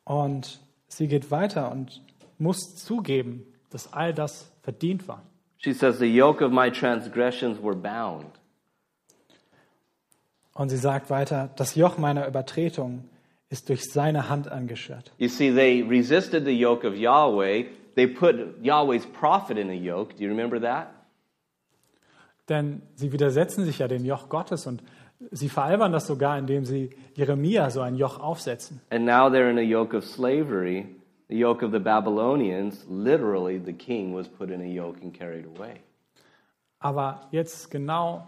[0.04, 2.00] Und sie geht weiter und
[2.38, 5.22] muss zugeben, dass all das verdient war.
[5.58, 8.26] She says, The yoke of my transgressions were bound.
[10.54, 13.08] Und sie sagt weiter, das Joch meiner Übertretung
[13.50, 15.12] ist durch seine Hand angeschürt.
[15.18, 17.66] You see, they resisted the yoke of Yahweh.
[17.94, 20.16] They put Yahweh's prophet in a yoke.
[20.16, 20.88] Do you remember that?
[22.50, 24.82] Denn sie widersetzen sich ja dem Joch Gottes und
[25.30, 28.82] sie veralbern das sogar, indem sie Jeremia so ein Joch aufsetzen.
[28.90, 30.86] And now they're in a yoke of slavery,
[31.28, 32.84] the yoke of the Babylonians.
[32.90, 35.76] Literally, the king was put in a yoke and carried away.
[36.80, 38.26] Aber jetzt genau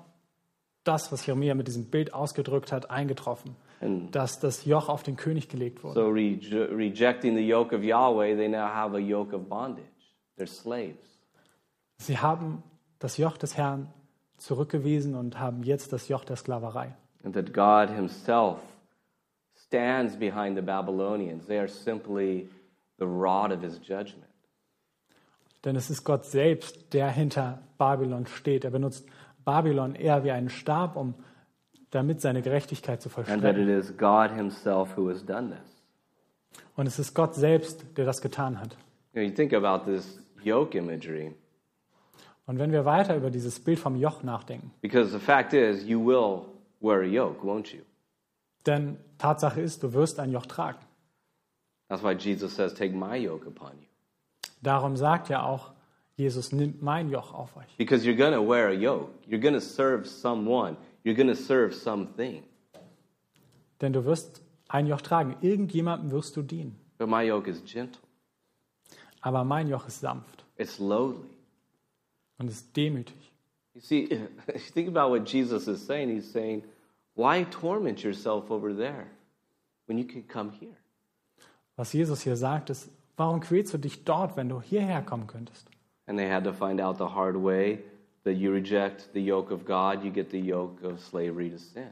[0.84, 5.16] das, was Jeremia mit diesem Bild ausgedrückt hat, eingetroffen, And dass das Joch auf den
[5.16, 5.94] König gelegt wurde.
[6.00, 9.84] so, reje- rejecting the yoke of Yahweh, they now have a yoke of bondage.
[10.38, 11.18] They're slaves.
[11.98, 12.62] Sie haben
[12.98, 13.88] das Joch des Herrn
[14.42, 16.96] zurückgewiesen und haben jetzt das Joch der Sklaverei.
[17.24, 18.58] And that God Himself
[19.54, 21.46] stands behind the Babylonians.
[21.46, 22.48] They are simply
[22.98, 24.26] the rod of His judgment.
[25.64, 28.64] Denn es ist Gott selbst, der hinter Babylon steht.
[28.64, 29.06] Er benutzt
[29.44, 31.14] Babylon eher wie einen Stab, um
[31.90, 33.68] damit seine Gerechtigkeit zu And that it vollstrecken.
[33.68, 35.82] is God Himself who has done this.
[36.74, 38.76] Und es ist Gott selbst, der das getan hat.
[39.14, 41.34] You, know, you think about this yoke imagery,
[42.46, 46.04] Und wenn wir weiter über dieses Bild vom Joch nachdenken, because the fact is, you
[46.04, 46.46] will
[46.80, 47.82] wear a yoke, won't you?
[48.66, 50.78] denn Tatsache ist, du wirst ein Joch tragen.
[51.88, 53.86] That's why Jesus says, Take my yoke upon you.
[54.62, 55.72] Darum sagt ja auch
[56.16, 57.76] Jesus, nimmt mein Joch auf euch.
[57.76, 59.10] Because you're to wear a yoke.
[59.28, 60.76] You're to serve someone.
[61.04, 62.42] You're to serve something.
[63.80, 65.36] Denn du wirst ein Joch tragen.
[65.40, 66.78] Irgendjemandem wirst du dienen.
[66.98, 68.00] But my yoke is gentle.
[69.20, 71.28] Aber mein Joch ist sanft it's lowly.
[72.42, 73.32] Und ist demütig.
[73.74, 74.08] You see,
[74.74, 76.10] think about what Jesus is saying.
[76.10, 76.64] He's saying,
[77.14, 79.06] Why torment yourself over there
[79.86, 80.76] when you can come here?
[81.76, 85.68] Was Jesus hier sagt, ist, warum quälst du dich dort, wenn du hierher kommen könntest?
[86.06, 87.78] And they had to find out the hard way
[88.24, 91.90] that you reject the yoke of God, you get the yoke of slavery to sin.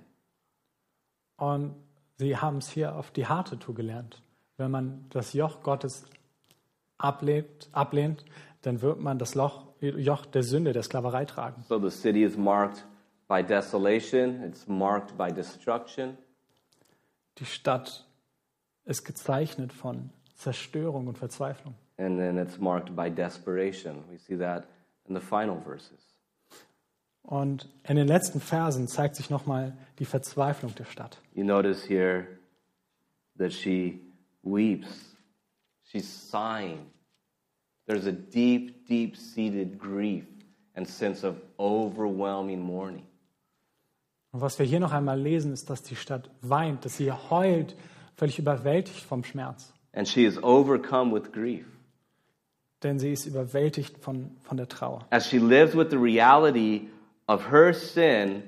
[1.36, 1.74] Und
[2.18, 4.22] sie haben es hier auf die harte Tour gelernt.
[4.56, 6.04] Wenn man das Joch Gottes
[6.98, 8.24] ablehnt, ablehnt
[8.62, 11.64] dann wird man das Loch, Joch der Sünde, der Sklaverei tragen.
[11.68, 12.84] So the city is marked
[13.28, 16.18] by desolation, it's marked by destruction.
[17.38, 18.06] Die Stadt
[18.84, 21.74] ist gezeichnet von Zerstörung und Verzweiflung.
[21.96, 24.04] And then it's marked by desperation.
[24.10, 24.66] We see that
[25.08, 26.10] in the final verses.
[27.22, 31.18] Und in den letzten Versen zeigt sich nochmal die Verzweiflung der Stadt.
[31.34, 32.26] You notice here
[33.38, 34.00] that she
[34.42, 35.16] weeps,
[35.84, 36.90] she's sighing.
[37.90, 40.22] There's a deep, deep seated grief
[40.76, 43.02] and sense of overwhelming mourning.
[44.30, 47.74] Und was wir hier noch einmal lesen, ist, dass die Stadt weint, dass sie heult,
[48.14, 49.72] völlig überwältigt vom Schmerz.
[49.92, 51.66] And she is overcome with grief
[52.84, 55.04] Denn sie ist überwältigt von, von der Trauer.
[55.10, 56.90] as she lives with the reality
[57.26, 58.44] of her sin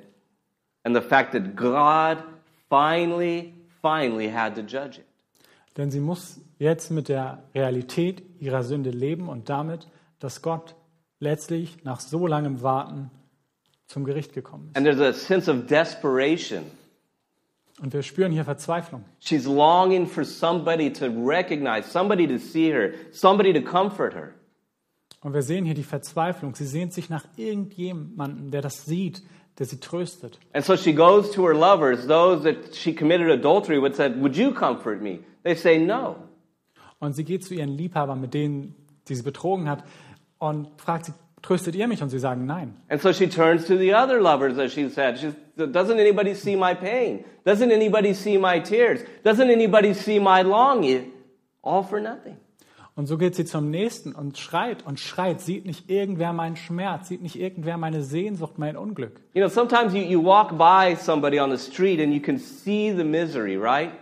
[0.85, 2.23] and the fact that God
[2.71, 5.07] finally, finally had to judge it.
[5.77, 10.75] Denn sie muss jetzt mit der Realität ihrer Sünde leben und damit, dass Gott
[11.19, 13.11] letztlich nach so langem Warten
[13.87, 14.77] zum Gericht gekommen ist.
[14.77, 16.65] And there's a sense of desperation.
[17.81, 19.05] Und wir spüren hier Verzweiflung.
[19.19, 24.35] She's longing for somebody to recognize, somebody to see her, somebody to comfort her.
[25.21, 26.55] Und wir sehen hier die Verzweiflung.
[26.55, 29.23] Sie sehnt sich nach irgendjemandem, der das sieht,
[29.59, 30.39] der sie tröstet.
[30.55, 34.37] And so she goes to her lovers, those that she committed adultery with, said, Would
[34.37, 35.21] you comfort me?
[35.43, 36.17] They say no.
[36.99, 38.75] Und sie geht zu ihren Liebhabern, mit denen
[39.05, 39.85] sie sie betrogen hat,
[40.39, 42.03] und fragt sie, tröstet ihr mich?
[42.03, 42.77] Und sie sagen nein.
[42.89, 45.19] And so she turns to the other lovers, as she said.
[45.19, 47.25] She doesn't anybody see my pain?
[47.45, 49.01] Doesn't anybody see my tears?
[49.25, 51.13] Doesn't anybody see my longing?
[51.63, 52.37] All for nothing.
[52.95, 55.41] Und so geht sie zum Nächsten und schreit und schreit.
[55.41, 57.09] Sieht nicht irgendwer meinen Schmerz?
[57.09, 59.21] Sieht nicht irgendwer meine Sehnsucht, mein Unglück?
[59.33, 62.95] You know, sometimes you, you walk by somebody on the street and you can see
[62.95, 63.93] the misery, right?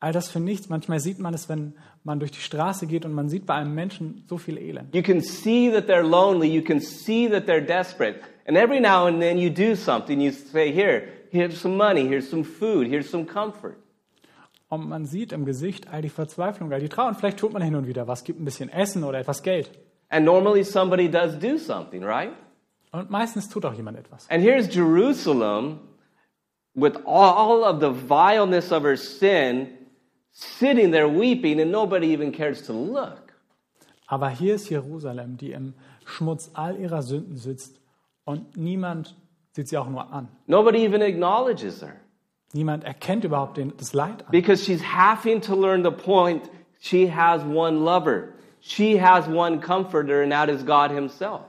[0.00, 0.68] All das für nichts.
[0.68, 3.74] Manchmal sieht man es, wenn man durch die Straße geht und man sieht bei einem
[3.74, 4.92] Menschen so viel Elend.
[4.94, 6.48] You can see that they're lonely.
[6.48, 8.20] You can see that they're desperate.
[8.46, 10.20] And every now and then you do something.
[10.20, 13.79] You say, Here, here's some money, here's some food, here's some comfort.
[14.70, 17.08] Und man sieht im Gesicht all die Verzweiflung, all die Trauer.
[17.08, 19.68] Und vielleicht tut man hin und wieder was, gibt ein bisschen Essen oder etwas Geld.
[20.08, 22.32] And normally somebody does do something, right?
[22.92, 24.30] Und meistens tut auch jemand etwas.
[24.30, 25.80] And here's Jerusalem
[26.74, 29.68] with all of the vileness of her sin
[30.30, 33.34] sitting there weeping, and nobody even cares to look.
[34.06, 37.80] Aber hier ist Jerusalem, die im Schmutz all ihrer Sünden sitzt
[38.24, 39.16] und niemand
[39.52, 40.28] sieht sie auch nur an.
[40.46, 41.96] Nobody even acknowledges her
[42.52, 44.30] Niemand erkennt überhaupt den, das Leid an.
[44.32, 48.30] because she's having to learn the point she has one lover,
[48.60, 51.42] she has one comforter, and that is God Himself.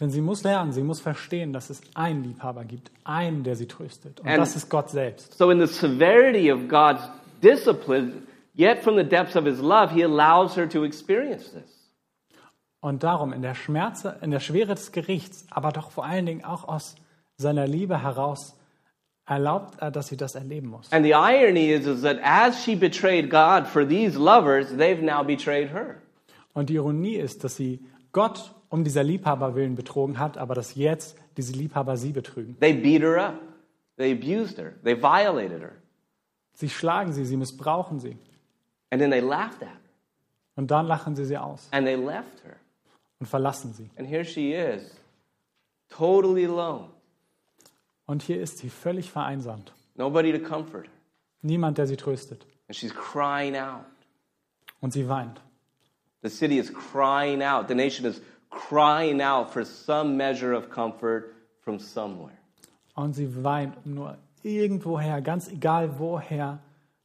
[0.00, 3.66] Denn sie muss lernen, sie muss verstehen, dass es einen Liebhaber gibt, einen, der sie
[3.66, 4.20] tröstet.
[4.20, 5.36] Und And- das ist Gott selbst.
[5.36, 7.02] So, in the severity of God's
[7.42, 8.22] discipline,
[8.56, 11.90] yet from the depths of His love, He allows her to experience this.
[12.80, 16.44] Und darum in der Schmerze, in der Schwere des Gerichts, aber doch vor allen Dingen
[16.44, 16.94] auch aus
[17.36, 18.54] seiner Liebe heraus,
[19.28, 20.90] erlaubt er, dass sie das erleben muss.
[20.92, 25.22] And the irony is, is that as she betrayed God for these lovers, they've now
[25.22, 25.96] betrayed her.
[26.54, 27.80] Und die Ironie ist, dass sie
[28.12, 32.58] Gott um dieser Liebhaber willen betrogen hat, aber dass jetzt diese Liebhaber sie betrügen.
[32.60, 33.40] They beat her up.
[33.96, 34.72] They abused her.
[34.82, 35.72] They violated her.
[36.54, 38.16] Sie schlagen sie, sie missbrauchen sie.
[38.90, 39.76] And then they laughed at her.
[40.56, 42.56] Und dann lachen sie sie aus And they left her.
[43.20, 43.90] und verlassen sie.
[43.96, 44.90] And here she is,
[45.88, 46.88] totally alone.
[48.08, 49.72] Und hier ist sie völlig vereinsamt.
[49.94, 50.92] Nobody to comfort her.
[51.42, 52.46] Niemand, der sie tröstet.
[52.66, 53.84] And she's crying out.
[54.80, 55.40] Und sie weint.
[56.22, 57.68] The city is crying out.
[57.68, 62.38] The nation is crying out for some measure of comfort from somewhere.
[62.94, 66.60] Und sie weint, um nur irgendwoher, ganz egal woher,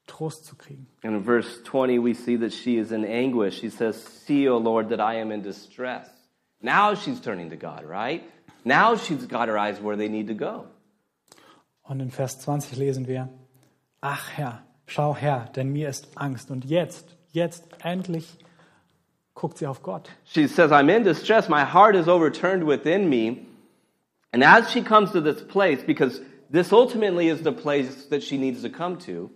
[0.08, 0.88] Trost zu kriegen.
[1.04, 3.60] And in verse 20, we see that she is in anguish.
[3.60, 6.08] She says, See, O Lord, that I am in distress.
[6.62, 8.24] Now she's turning to God, right?
[8.64, 10.68] Now she's got her eyes where they need to go.
[11.84, 13.30] Und in Vers 20 lesen wir,
[14.02, 16.52] Ach Herr, schau her, denn mir ist Angst.
[16.52, 18.38] Und jetzt, jetzt endlich
[19.34, 20.10] guckt sie auf Gott.
[20.26, 21.50] She says, I'm in distress.
[21.50, 23.46] My heart is overturned within me.
[24.32, 26.22] And as she comes to this place, because
[26.52, 29.30] this ultimately is the place that she needs to come to,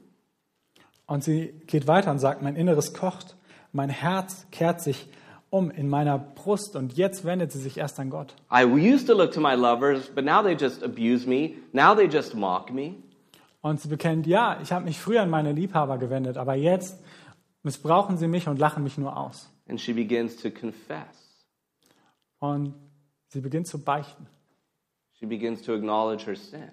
[1.08, 3.38] Und sie geht weiter und sagt, mein Inneres kocht,
[3.72, 5.08] mein Herz kehrt sich
[5.50, 8.36] um in meiner Brust und jetzt wendet sie sich erst an Gott.
[8.52, 11.56] I used to look to my lovers, but now they just abuse me.
[11.72, 12.95] Now they just mock me.
[13.62, 17.04] Und sie bekennt, ja, ich habe mich früher an meine Liebhaber gewendet, aber jetzt
[17.64, 19.50] missbrauchen sie mich und lachen mich nur aus.
[19.68, 21.45] And she begins to confess.
[22.39, 22.76] Und
[23.28, 24.28] sie beginnt zu beichten.
[25.20, 26.72] She begins to acknowledge her sin.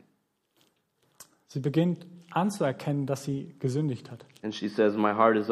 [1.47, 4.27] Sie beginnt anzuerkennen, dass sie gesündigt hat.
[4.43, 5.49] And she says, My heart is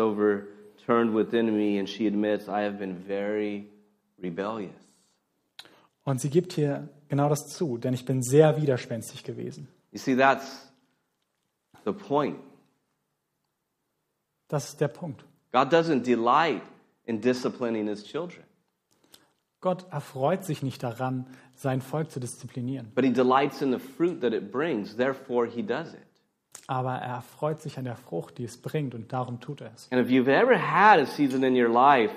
[0.82, 1.78] overturned within me.
[1.78, 3.66] And she admits, I have been very
[4.22, 4.72] rebellious.
[6.04, 9.68] Und sie gibt hier genau das zu, denn ich bin sehr widerspenstig gewesen.
[9.92, 10.72] You see, that's
[11.84, 12.38] the point.
[14.48, 15.24] Das ist der Punkt.
[15.52, 16.62] God doesn't delight
[17.04, 18.44] in disciplining his children,
[19.60, 21.24] Gott erfreut sich nicht daran,
[21.54, 24.96] sein Volk zu disziplinieren, but he delights in the fruit that it brings.
[24.96, 26.11] Therefore, he does it.
[26.66, 29.88] Aber er erfreut sich an der Frucht, die es bringt, und darum tut er es.
[29.90, 32.12] And if you've ever had a season in your life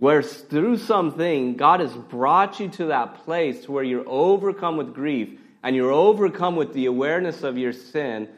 [0.00, 5.38] where through something God has brought you to that place where you're overcome with grief
[5.62, 8.28] and you're overcome with the awareness of your sin,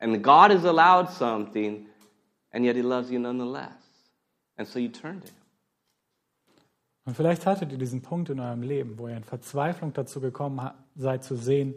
[0.00, 1.86] and God has allowed something,
[2.52, 3.72] and yet He loves you nonetheless.
[4.56, 5.34] And so you turn to Him.
[7.06, 10.70] Und vielleicht hattet ihr diesen Punkt in eurem Leben, wo ihr in Verzweiflung dazu gekommen
[10.94, 11.74] seid zu sehen,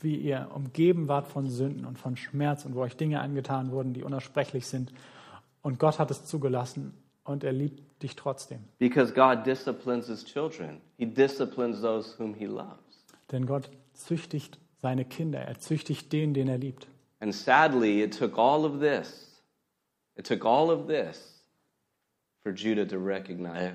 [0.00, 3.94] wie ihr umgeben wart von Sünden und von Schmerz und wo euch Dinge angetan wurden,
[3.94, 4.92] die unersprechlich sind.
[5.62, 6.94] Und Gott hat es zugelassen
[7.24, 8.60] und er liebt dich trotzdem.
[8.78, 13.06] Because God disciplines His children, He disciplines those whom He loves.
[13.32, 16.86] Denn Gott züchtigt seine Kinder, er züchtigt den, den er liebt.
[17.20, 19.42] And sadly, it took all of this,
[20.16, 21.42] it took all of this
[22.42, 23.72] for Judah to recognize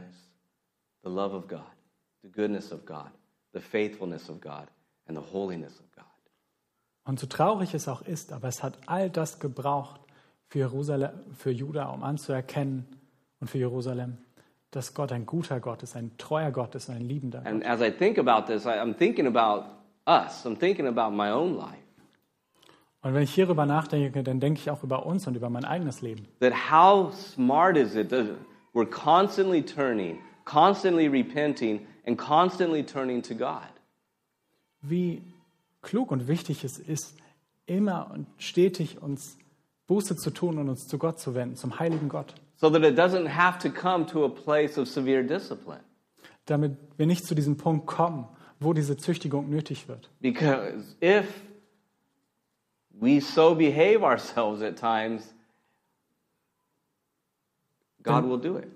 [1.03, 1.75] the love of God,
[2.23, 3.11] the goodness of God,
[3.53, 4.67] the faithfulness of God,
[5.07, 6.05] and the holiness of God.
[7.03, 10.01] Und so traurig es auch ist, aber es hat all das gebraucht
[10.47, 12.85] für Jerusalem, für Juda, um anzuerkennen
[13.39, 14.17] und für Jerusalem,
[14.69, 17.47] dass Gott ein guter Gott ist, ein treuer Gott ist, ein liebender Gott.
[17.47, 19.65] And as I think about this, I'm thinking about
[20.05, 21.77] us, I'm thinking about my own life.
[23.03, 26.01] Und wenn ich hierüber nachdenke, dann denke ich auch über uns und über mein eigenes
[26.01, 26.27] Leben.
[26.39, 28.27] That how smart is it that
[28.73, 33.67] we're constantly turning, constantly repenting, and constantly turning to God?
[34.81, 35.23] Wie
[35.81, 37.15] klug und wichtig es ist,
[37.65, 39.37] immer und stetig uns
[39.87, 42.97] Buße zu tun und uns zu Gott zu wenden, zum heiligen Gott, So that it
[42.97, 45.81] doesn't have to come to a place of severe discipline.
[46.45, 48.27] damit wir nicht zu diesem Punkt kommen,
[48.59, 50.09] wo diese Züchtigung nötig wird.
[50.19, 51.25] Because if
[52.91, 55.33] we so behave ourselves at times,
[58.03, 58.67] God will do it.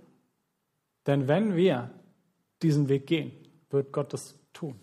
[1.06, 1.92] Denn wenn wir
[2.62, 3.32] diesen Weg gehen,
[3.70, 4.80] wird Gott das tun.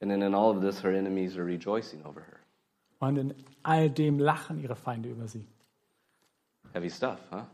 [0.00, 2.40] And then in all of this, her enemies are rejoicing over her.
[2.98, 5.44] Und in all dem lachen ihre Feinde über sie.
[6.72, 7.44] Heavy stuff, huh?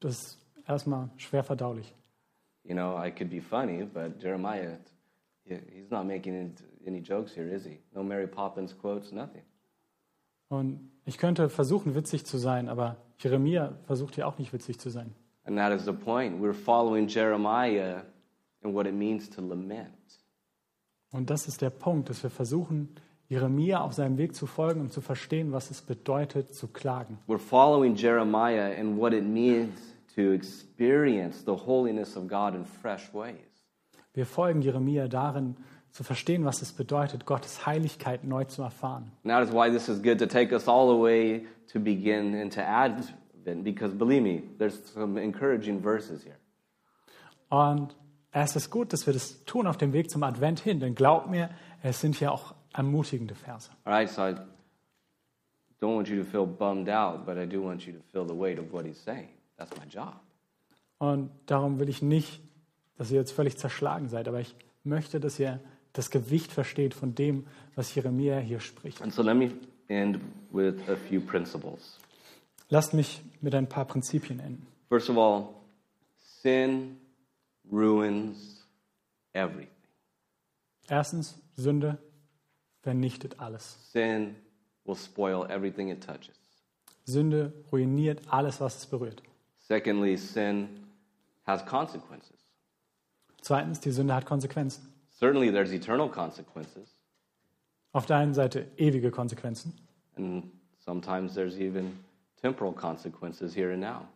[0.00, 1.94] Das ist erstmal schwer verdaulich.
[2.64, 4.78] You know, I could be funny, but Jeremiah,
[5.44, 6.54] he- he's not making
[6.86, 7.78] any- jokes here, is he?
[7.92, 9.42] No Mary Poppins quotes, nothing.
[10.48, 14.90] Und ich könnte versuchen, witzig zu sein, aber Jeremia versucht ja auch nicht witzig zu
[14.90, 15.14] sein.
[15.44, 16.40] And that is the point.
[16.40, 18.04] We're following Jeremiah
[18.62, 20.21] and what it means to lament.
[21.12, 22.88] Und das ist der Punkt, dass wir versuchen,
[23.28, 27.18] Jeremia auf seinem Weg zu folgen und zu verstehen, was es bedeutet, zu klagen.
[27.28, 33.12] We're following Jeremiah and what it means to experience the holiness of God in fresh
[33.14, 33.36] ways.
[34.14, 35.56] Wir folgen Jeremia darin,
[35.90, 39.12] zu verstehen, was es bedeutet, Gottes Heiligkeit neu zu erfahren.
[39.24, 42.34] And that is why this is good to take us all the way to begin
[42.34, 46.36] into Advent, because believe me, there's some encouraging verses here.
[47.50, 47.94] Und
[48.32, 51.28] es ist gut, dass wir das tun auf dem Weg zum Advent hin, denn glaub
[51.28, 51.50] mir,
[51.82, 53.70] es sind ja auch ermutigende Verse.
[53.84, 54.34] All right, so I
[55.80, 58.38] don't want you to feel bummed out, but I do want you to feel the
[58.38, 59.28] weight of what he's saying.
[59.58, 60.14] That's my job.
[60.98, 62.40] Und darum will ich nicht,
[62.96, 64.54] dass ihr jetzt völlig zerschlagen seid, aber ich
[64.84, 65.60] möchte, dass ihr
[65.92, 69.02] das Gewicht versteht von dem, was Jeremia hier spricht.
[69.02, 69.50] And so let me
[69.88, 70.20] end
[70.52, 71.98] with a few principles.
[72.70, 74.66] Lasst mich mit ein paar Prinzipien enden.
[74.88, 75.48] First of all,
[76.18, 76.96] sin
[77.70, 78.66] ruins
[79.32, 79.68] everything.
[80.88, 81.98] Erstens, Sünde
[82.82, 83.78] vernichtet alles.
[83.92, 84.36] Sin
[84.84, 86.36] will spoil everything it touches.
[87.04, 89.22] Sünde ruiniert alles, was es berührt.
[89.58, 90.68] Secondly, sin
[91.44, 92.36] has consequences.
[93.40, 94.88] Zweitens, die Sünde hat Konsequenzen.
[95.18, 96.88] Certainly, there's eternal consequences,
[97.92, 99.72] Auf der einen Seite ewige Konsequenzen,
[100.16, 100.44] and
[100.78, 101.98] sometimes there's even
[102.40, 104.08] temporal consequences here and now.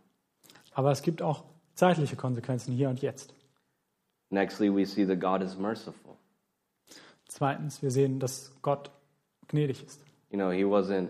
[0.75, 1.45] aber es gibt auch
[1.75, 3.35] zeitliche Konsequenzen hier und jetzt.
[4.31, 6.16] Nextly, we see that God is merciful.
[7.29, 8.91] Zweitens, wir sehen, dass Gott
[9.49, 10.01] gnädig ist.
[10.31, 11.09] You know, He wasn't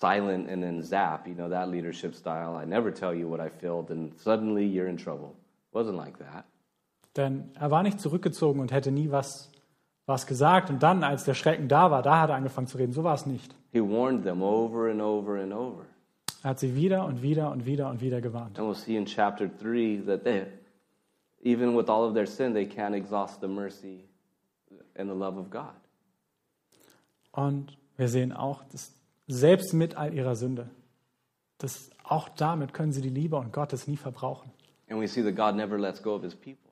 [0.00, 1.26] silent and then zap.
[1.26, 2.56] You know that leadership style.
[2.56, 5.34] I never tell you what I feel, then suddenly you're in trouble.
[5.72, 6.44] Wasn't like that.
[7.16, 9.50] Denn er war nicht zurückgezogen und hätte nie was,
[10.04, 10.70] was gesagt.
[10.70, 12.92] Und dann, als der Schrecken da war, da hat er angefangen zu reden.
[12.92, 13.54] So war es nicht.
[13.72, 15.86] He warned them over and over and over.
[16.42, 18.58] Er hat sie wieder und wieder und wieder und wieder gewarnt.
[18.58, 20.46] And we'll see in chapter 3 that they,
[21.46, 24.04] even with all of their sin, they can't exhaust the mercy
[24.96, 25.74] and the love of God.
[27.32, 28.92] Und wir sehen auch, dass
[29.28, 30.68] selbst mit all ihrer Sünde,
[31.58, 34.50] dass auch damit können sie die Liebe und Gottes nie verbrauchen.
[34.88, 36.70] And we see that God never lets go of his people.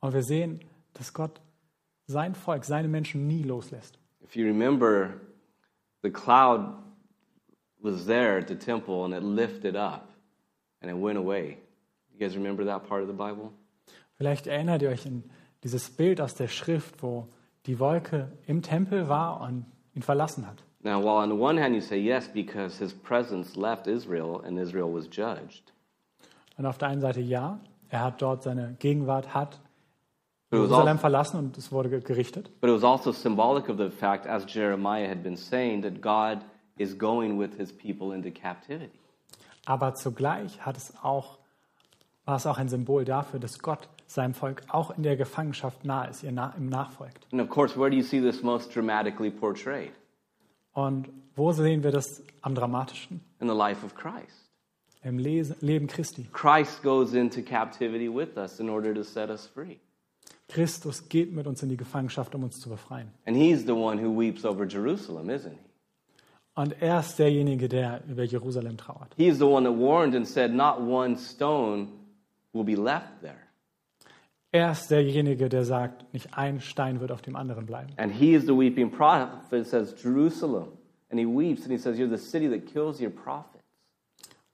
[0.00, 0.60] Und wir sehen,
[0.94, 1.40] dass Gott
[2.06, 3.98] sein Volk, seine Menschen nie loslässt.
[4.20, 5.20] If you remember,
[6.02, 6.74] the cloud
[7.80, 10.08] was there at the temple and it lifted up
[10.80, 11.58] and it went away.
[12.12, 13.52] You guys remember that part of the Bible?
[14.16, 15.24] Vielleicht erinnert ihr euch an
[15.64, 17.28] dieses Bild aus der Schrift, wo
[17.66, 20.62] die Wolke im Tempel war und ihn verlassen hat.
[20.84, 24.58] Now, while on the one hand you say yes because his presence left Israel and
[24.58, 25.72] Israel was judged,
[26.58, 29.60] Und auf der einen Seite ja, er hat dort seine Gegenwart, hat
[30.50, 32.50] But it was Jerusalem also, verlassen und es wurde ge- gerichtet.
[32.60, 36.44] but it was also symbolic of the fact, as Jeremiah had been saying, that God
[36.78, 38.90] is going with his people into captivity.
[39.64, 41.38] Aber zugleich hat es auch,
[42.24, 46.10] war es auch ein Symbol dafür, dass Gott seinem Volk auch in der Gefangenschaft nahe
[46.10, 47.26] ist, ihr ihm nachfolgt.
[47.32, 49.92] And of course, where do you see this most dramatically portrayed?
[50.72, 53.20] Und wo sehen wir das am dramatischsten?
[53.40, 54.50] In the life of Christ.
[55.02, 56.28] Im Les Leben Christi.
[56.32, 59.78] Christ goes into captivity with us in order to set us free.
[60.48, 63.10] Christus geht mit uns in die Gefangenschaft, um uns zu befreien.
[63.26, 65.58] And he's the one who weeps over Jerusalem, isn't he?
[66.54, 69.14] Und er ist derjenige, der über Jerusalem trauert.
[69.16, 71.88] He's the one that warned and said, Not one stone
[72.52, 73.40] will be left there.
[74.54, 77.92] Er ist derjenige, der sagt, nicht ein Stein wird auf dem anderen bleiben.
[77.96, 80.68] And he is the weeping prophet, says, Jerusalem.
[81.10, 83.62] And he weeps and he says, You're the city that kills your prophets.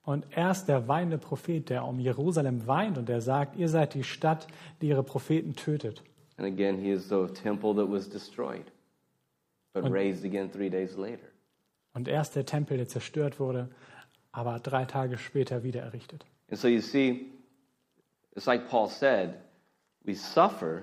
[0.04, 3.92] Und er ist der weinende Prophet, der um Jerusalem weint und der sagt, ihr seid
[3.92, 4.46] die Stadt,
[4.80, 6.02] die ihre Propheten tötet.
[6.38, 8.64] And again, he is the temple that was destroyed,
[9.74, 11.26] but Und- raised again three days later.
[11.92, 13.68] Und er ist der Tempel, der zerstört wurde,
[14.32, 16.24] aber drei Tage später wieder errichtet.
[16.50, 17.26] And so you see,
[18.36, 19.34] it's like Paul said,
[20.08, 20.82] we suffer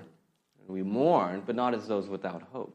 [0.60, 2.72] and we mourn, but not as those without hope.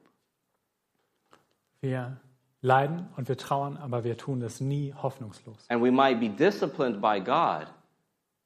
[1.82, 2.18] Wir
[2.62, 5.66] leiden und wir trauern, aber wir tun das nie hoffnungslos.
[5.70, 7.68] And we might be disciplined by God,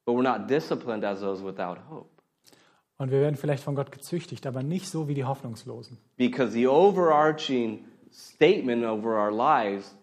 [0.06, 2.10] but we're not disciplined as those without hope.
[2.98, 5.98] Und wir werden vielleicht von Gott gezüchtigt, aber nicht so wie die Hoffnungslosen.
[6.16, 9.94] Because the overarching statement over our lives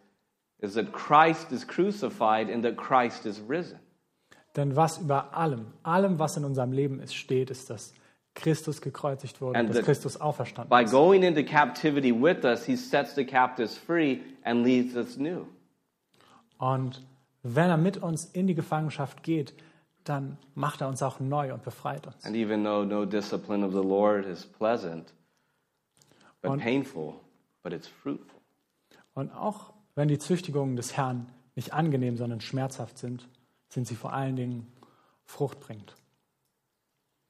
[0.60, 3.78] is that Christ is crucified and that Christ is risen.
[4.56, 7.94] Denn was über allem, allem, was in unserem Leben ist, steht, ist, dass
[8.34, 10.90] Christus gekreuzigt wurde And und dass the- Christus auferstanden By ist.
[10.90, 15.46] going into captivity with us, he sets the captives free and leads us new.
[16.58, 17.02] Und
[17.42, 19.54] wenn er mit uns in die Gefangenschaft geht,
[20.04, 22.24] dann macht er uns auch neu und befreit uns.
[22.24, 25.12] And even though no discipline of the Lord is pleasant,
[26.40, 27.14] but Und- painful,
[27.62, 28.40] but it's fruitful.
[29.14, 33.28] Und auch wenn die Züchtigungen des Herrn nicht angenehm, sondern schmerzhaft sind,
[33.72, 34.70] sind sie vor allen Dingen
[35.24, 35.94] fruchtbringend.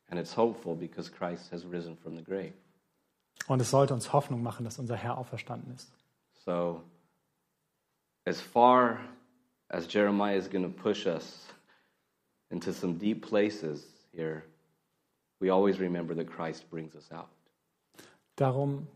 [0.08, 2.52] And it's hopeful because Christ has risen from the grave.
[3.46, 5.90] Und es sollte uns Hoffnung machen, dass unser Herr auferstanden ist.
[6.44, 6.82] So,
[8.24, 8.98] as far
[9.68, 11.46] as Jeremiah is going to push us
[12.50, 14.42] into some deep places here,
[15.40, 17.28] we always remember that Christ brings us out.
[18.36, 18.88] Darum,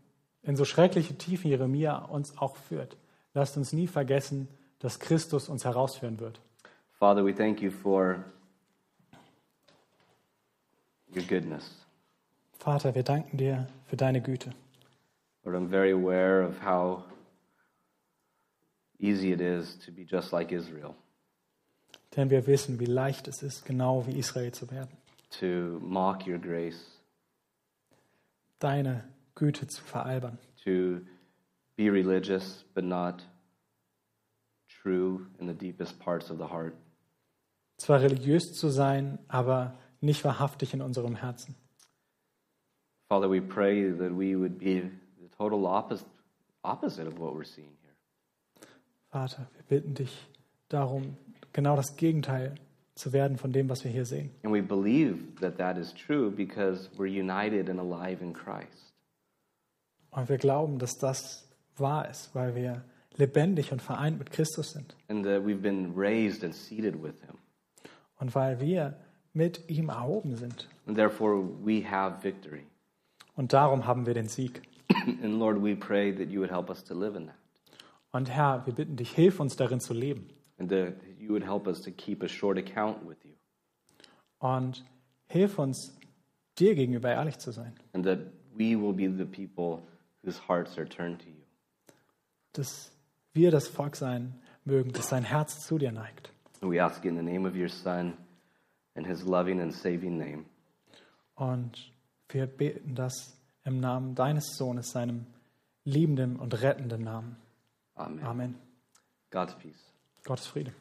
[0.43, 2.97] in so schreckliche Tiefen Jeremia uns auch führt,
[3.33, 4.47] lasst uns nie vergessen,
[4.79, 6.41] dass Christus uns herausführen wird.
[6.99, 8.25] Father, we thank you for
[11.13, 11.63] your goodness.
[12.59, 14.51] Vater, wir danken dir für deine Güte.
[15.45, 17.03] Lord, I'm very aware of how
[18.99, 20.95] easy it is to be just like Israel,
[22.15, 24.97] Denn wir wissen, wie leicht es ist, genau wie Israel zu werden.
[25.39, 26.83] to mock your grace,
[28.59, 29.03] Deine
[29.35, 30.39] Güte zu veralbern.
[30.65, 31.01] to
[31.77, 33.21] be religious but not
[34.81, 36.73] true in the deepest parts of the heart.
[37.77, 41.55] Zwar religiös zu sein, aber nicht wahrhaftig in unserem Herzen.
[43.09, 46.09] Father, we pray that we would be the total opposite,
[46.63, 47.93] opposite of what we're seeing here.
[49.09, 50.27] Vater, wir bitten dich
[50.67, 51.15] darum,
[51.53, 52.55] genau das Gegenteil
[52.95, 54.31] zu werden von dem, was wir hier sehen.
[54.43, 58.93] And we believe that that is true because we're united and alive in Christ.
[60.11, 61.47] Und wir glauben, dass das
[61.77, 62.83] wahr ist, weil wir
[63.15, 64.95] lebendig und vereint mit Christus sind.
[65.07, 67.37] And that we've been raised and seated with him.
[68.19, 68.97] Und weil wir
[69.33, 70.67] mit ihm erhoben sind.
[70.87, 72.65] And therefore, we have victory.
[73.35, 74.61] Und darum haben wir den Sieg.
[75.05, 77.35] and Lord, we pray that you would help us to live in that.
[78.11, 80.29] Und Herr, wir bitten dich, hilf uns darin zu leben.
[80.59, 83.33] and that you would help us to keep a short account with you,
[84.39, 84.83] Und
[85.27, 85.95] hilf uns,
[86.57, 87.75] dir gegenüber ehrlich zu sein.
[87.93, 88.19] and that
[88.55, 89.83] we will be the people
[90.23, 91.43] whose hearts are turned to you.
[92.53, 92.91] Dass
[93.33, 94.33] wir das Volk sein
[94.65, 96.31] mögen, das sein Herz zu dir neigt.
[96.61, 98.17] And we ask in the name of your Son
[98.95, 100.45] and his loving and saving name.
[101.35, 101.91] Und
[102.29, 105.27] wir beten das im Namen deines Sohnes, seinem
[105.83, 107.37] liebenden und rettenden Namen.
[107.95, 108.23] Amen.
[108.25, 108.55] Amen.
[109.29, 109.93] God's peace.
[110.23, 110.73] Gottes Friede.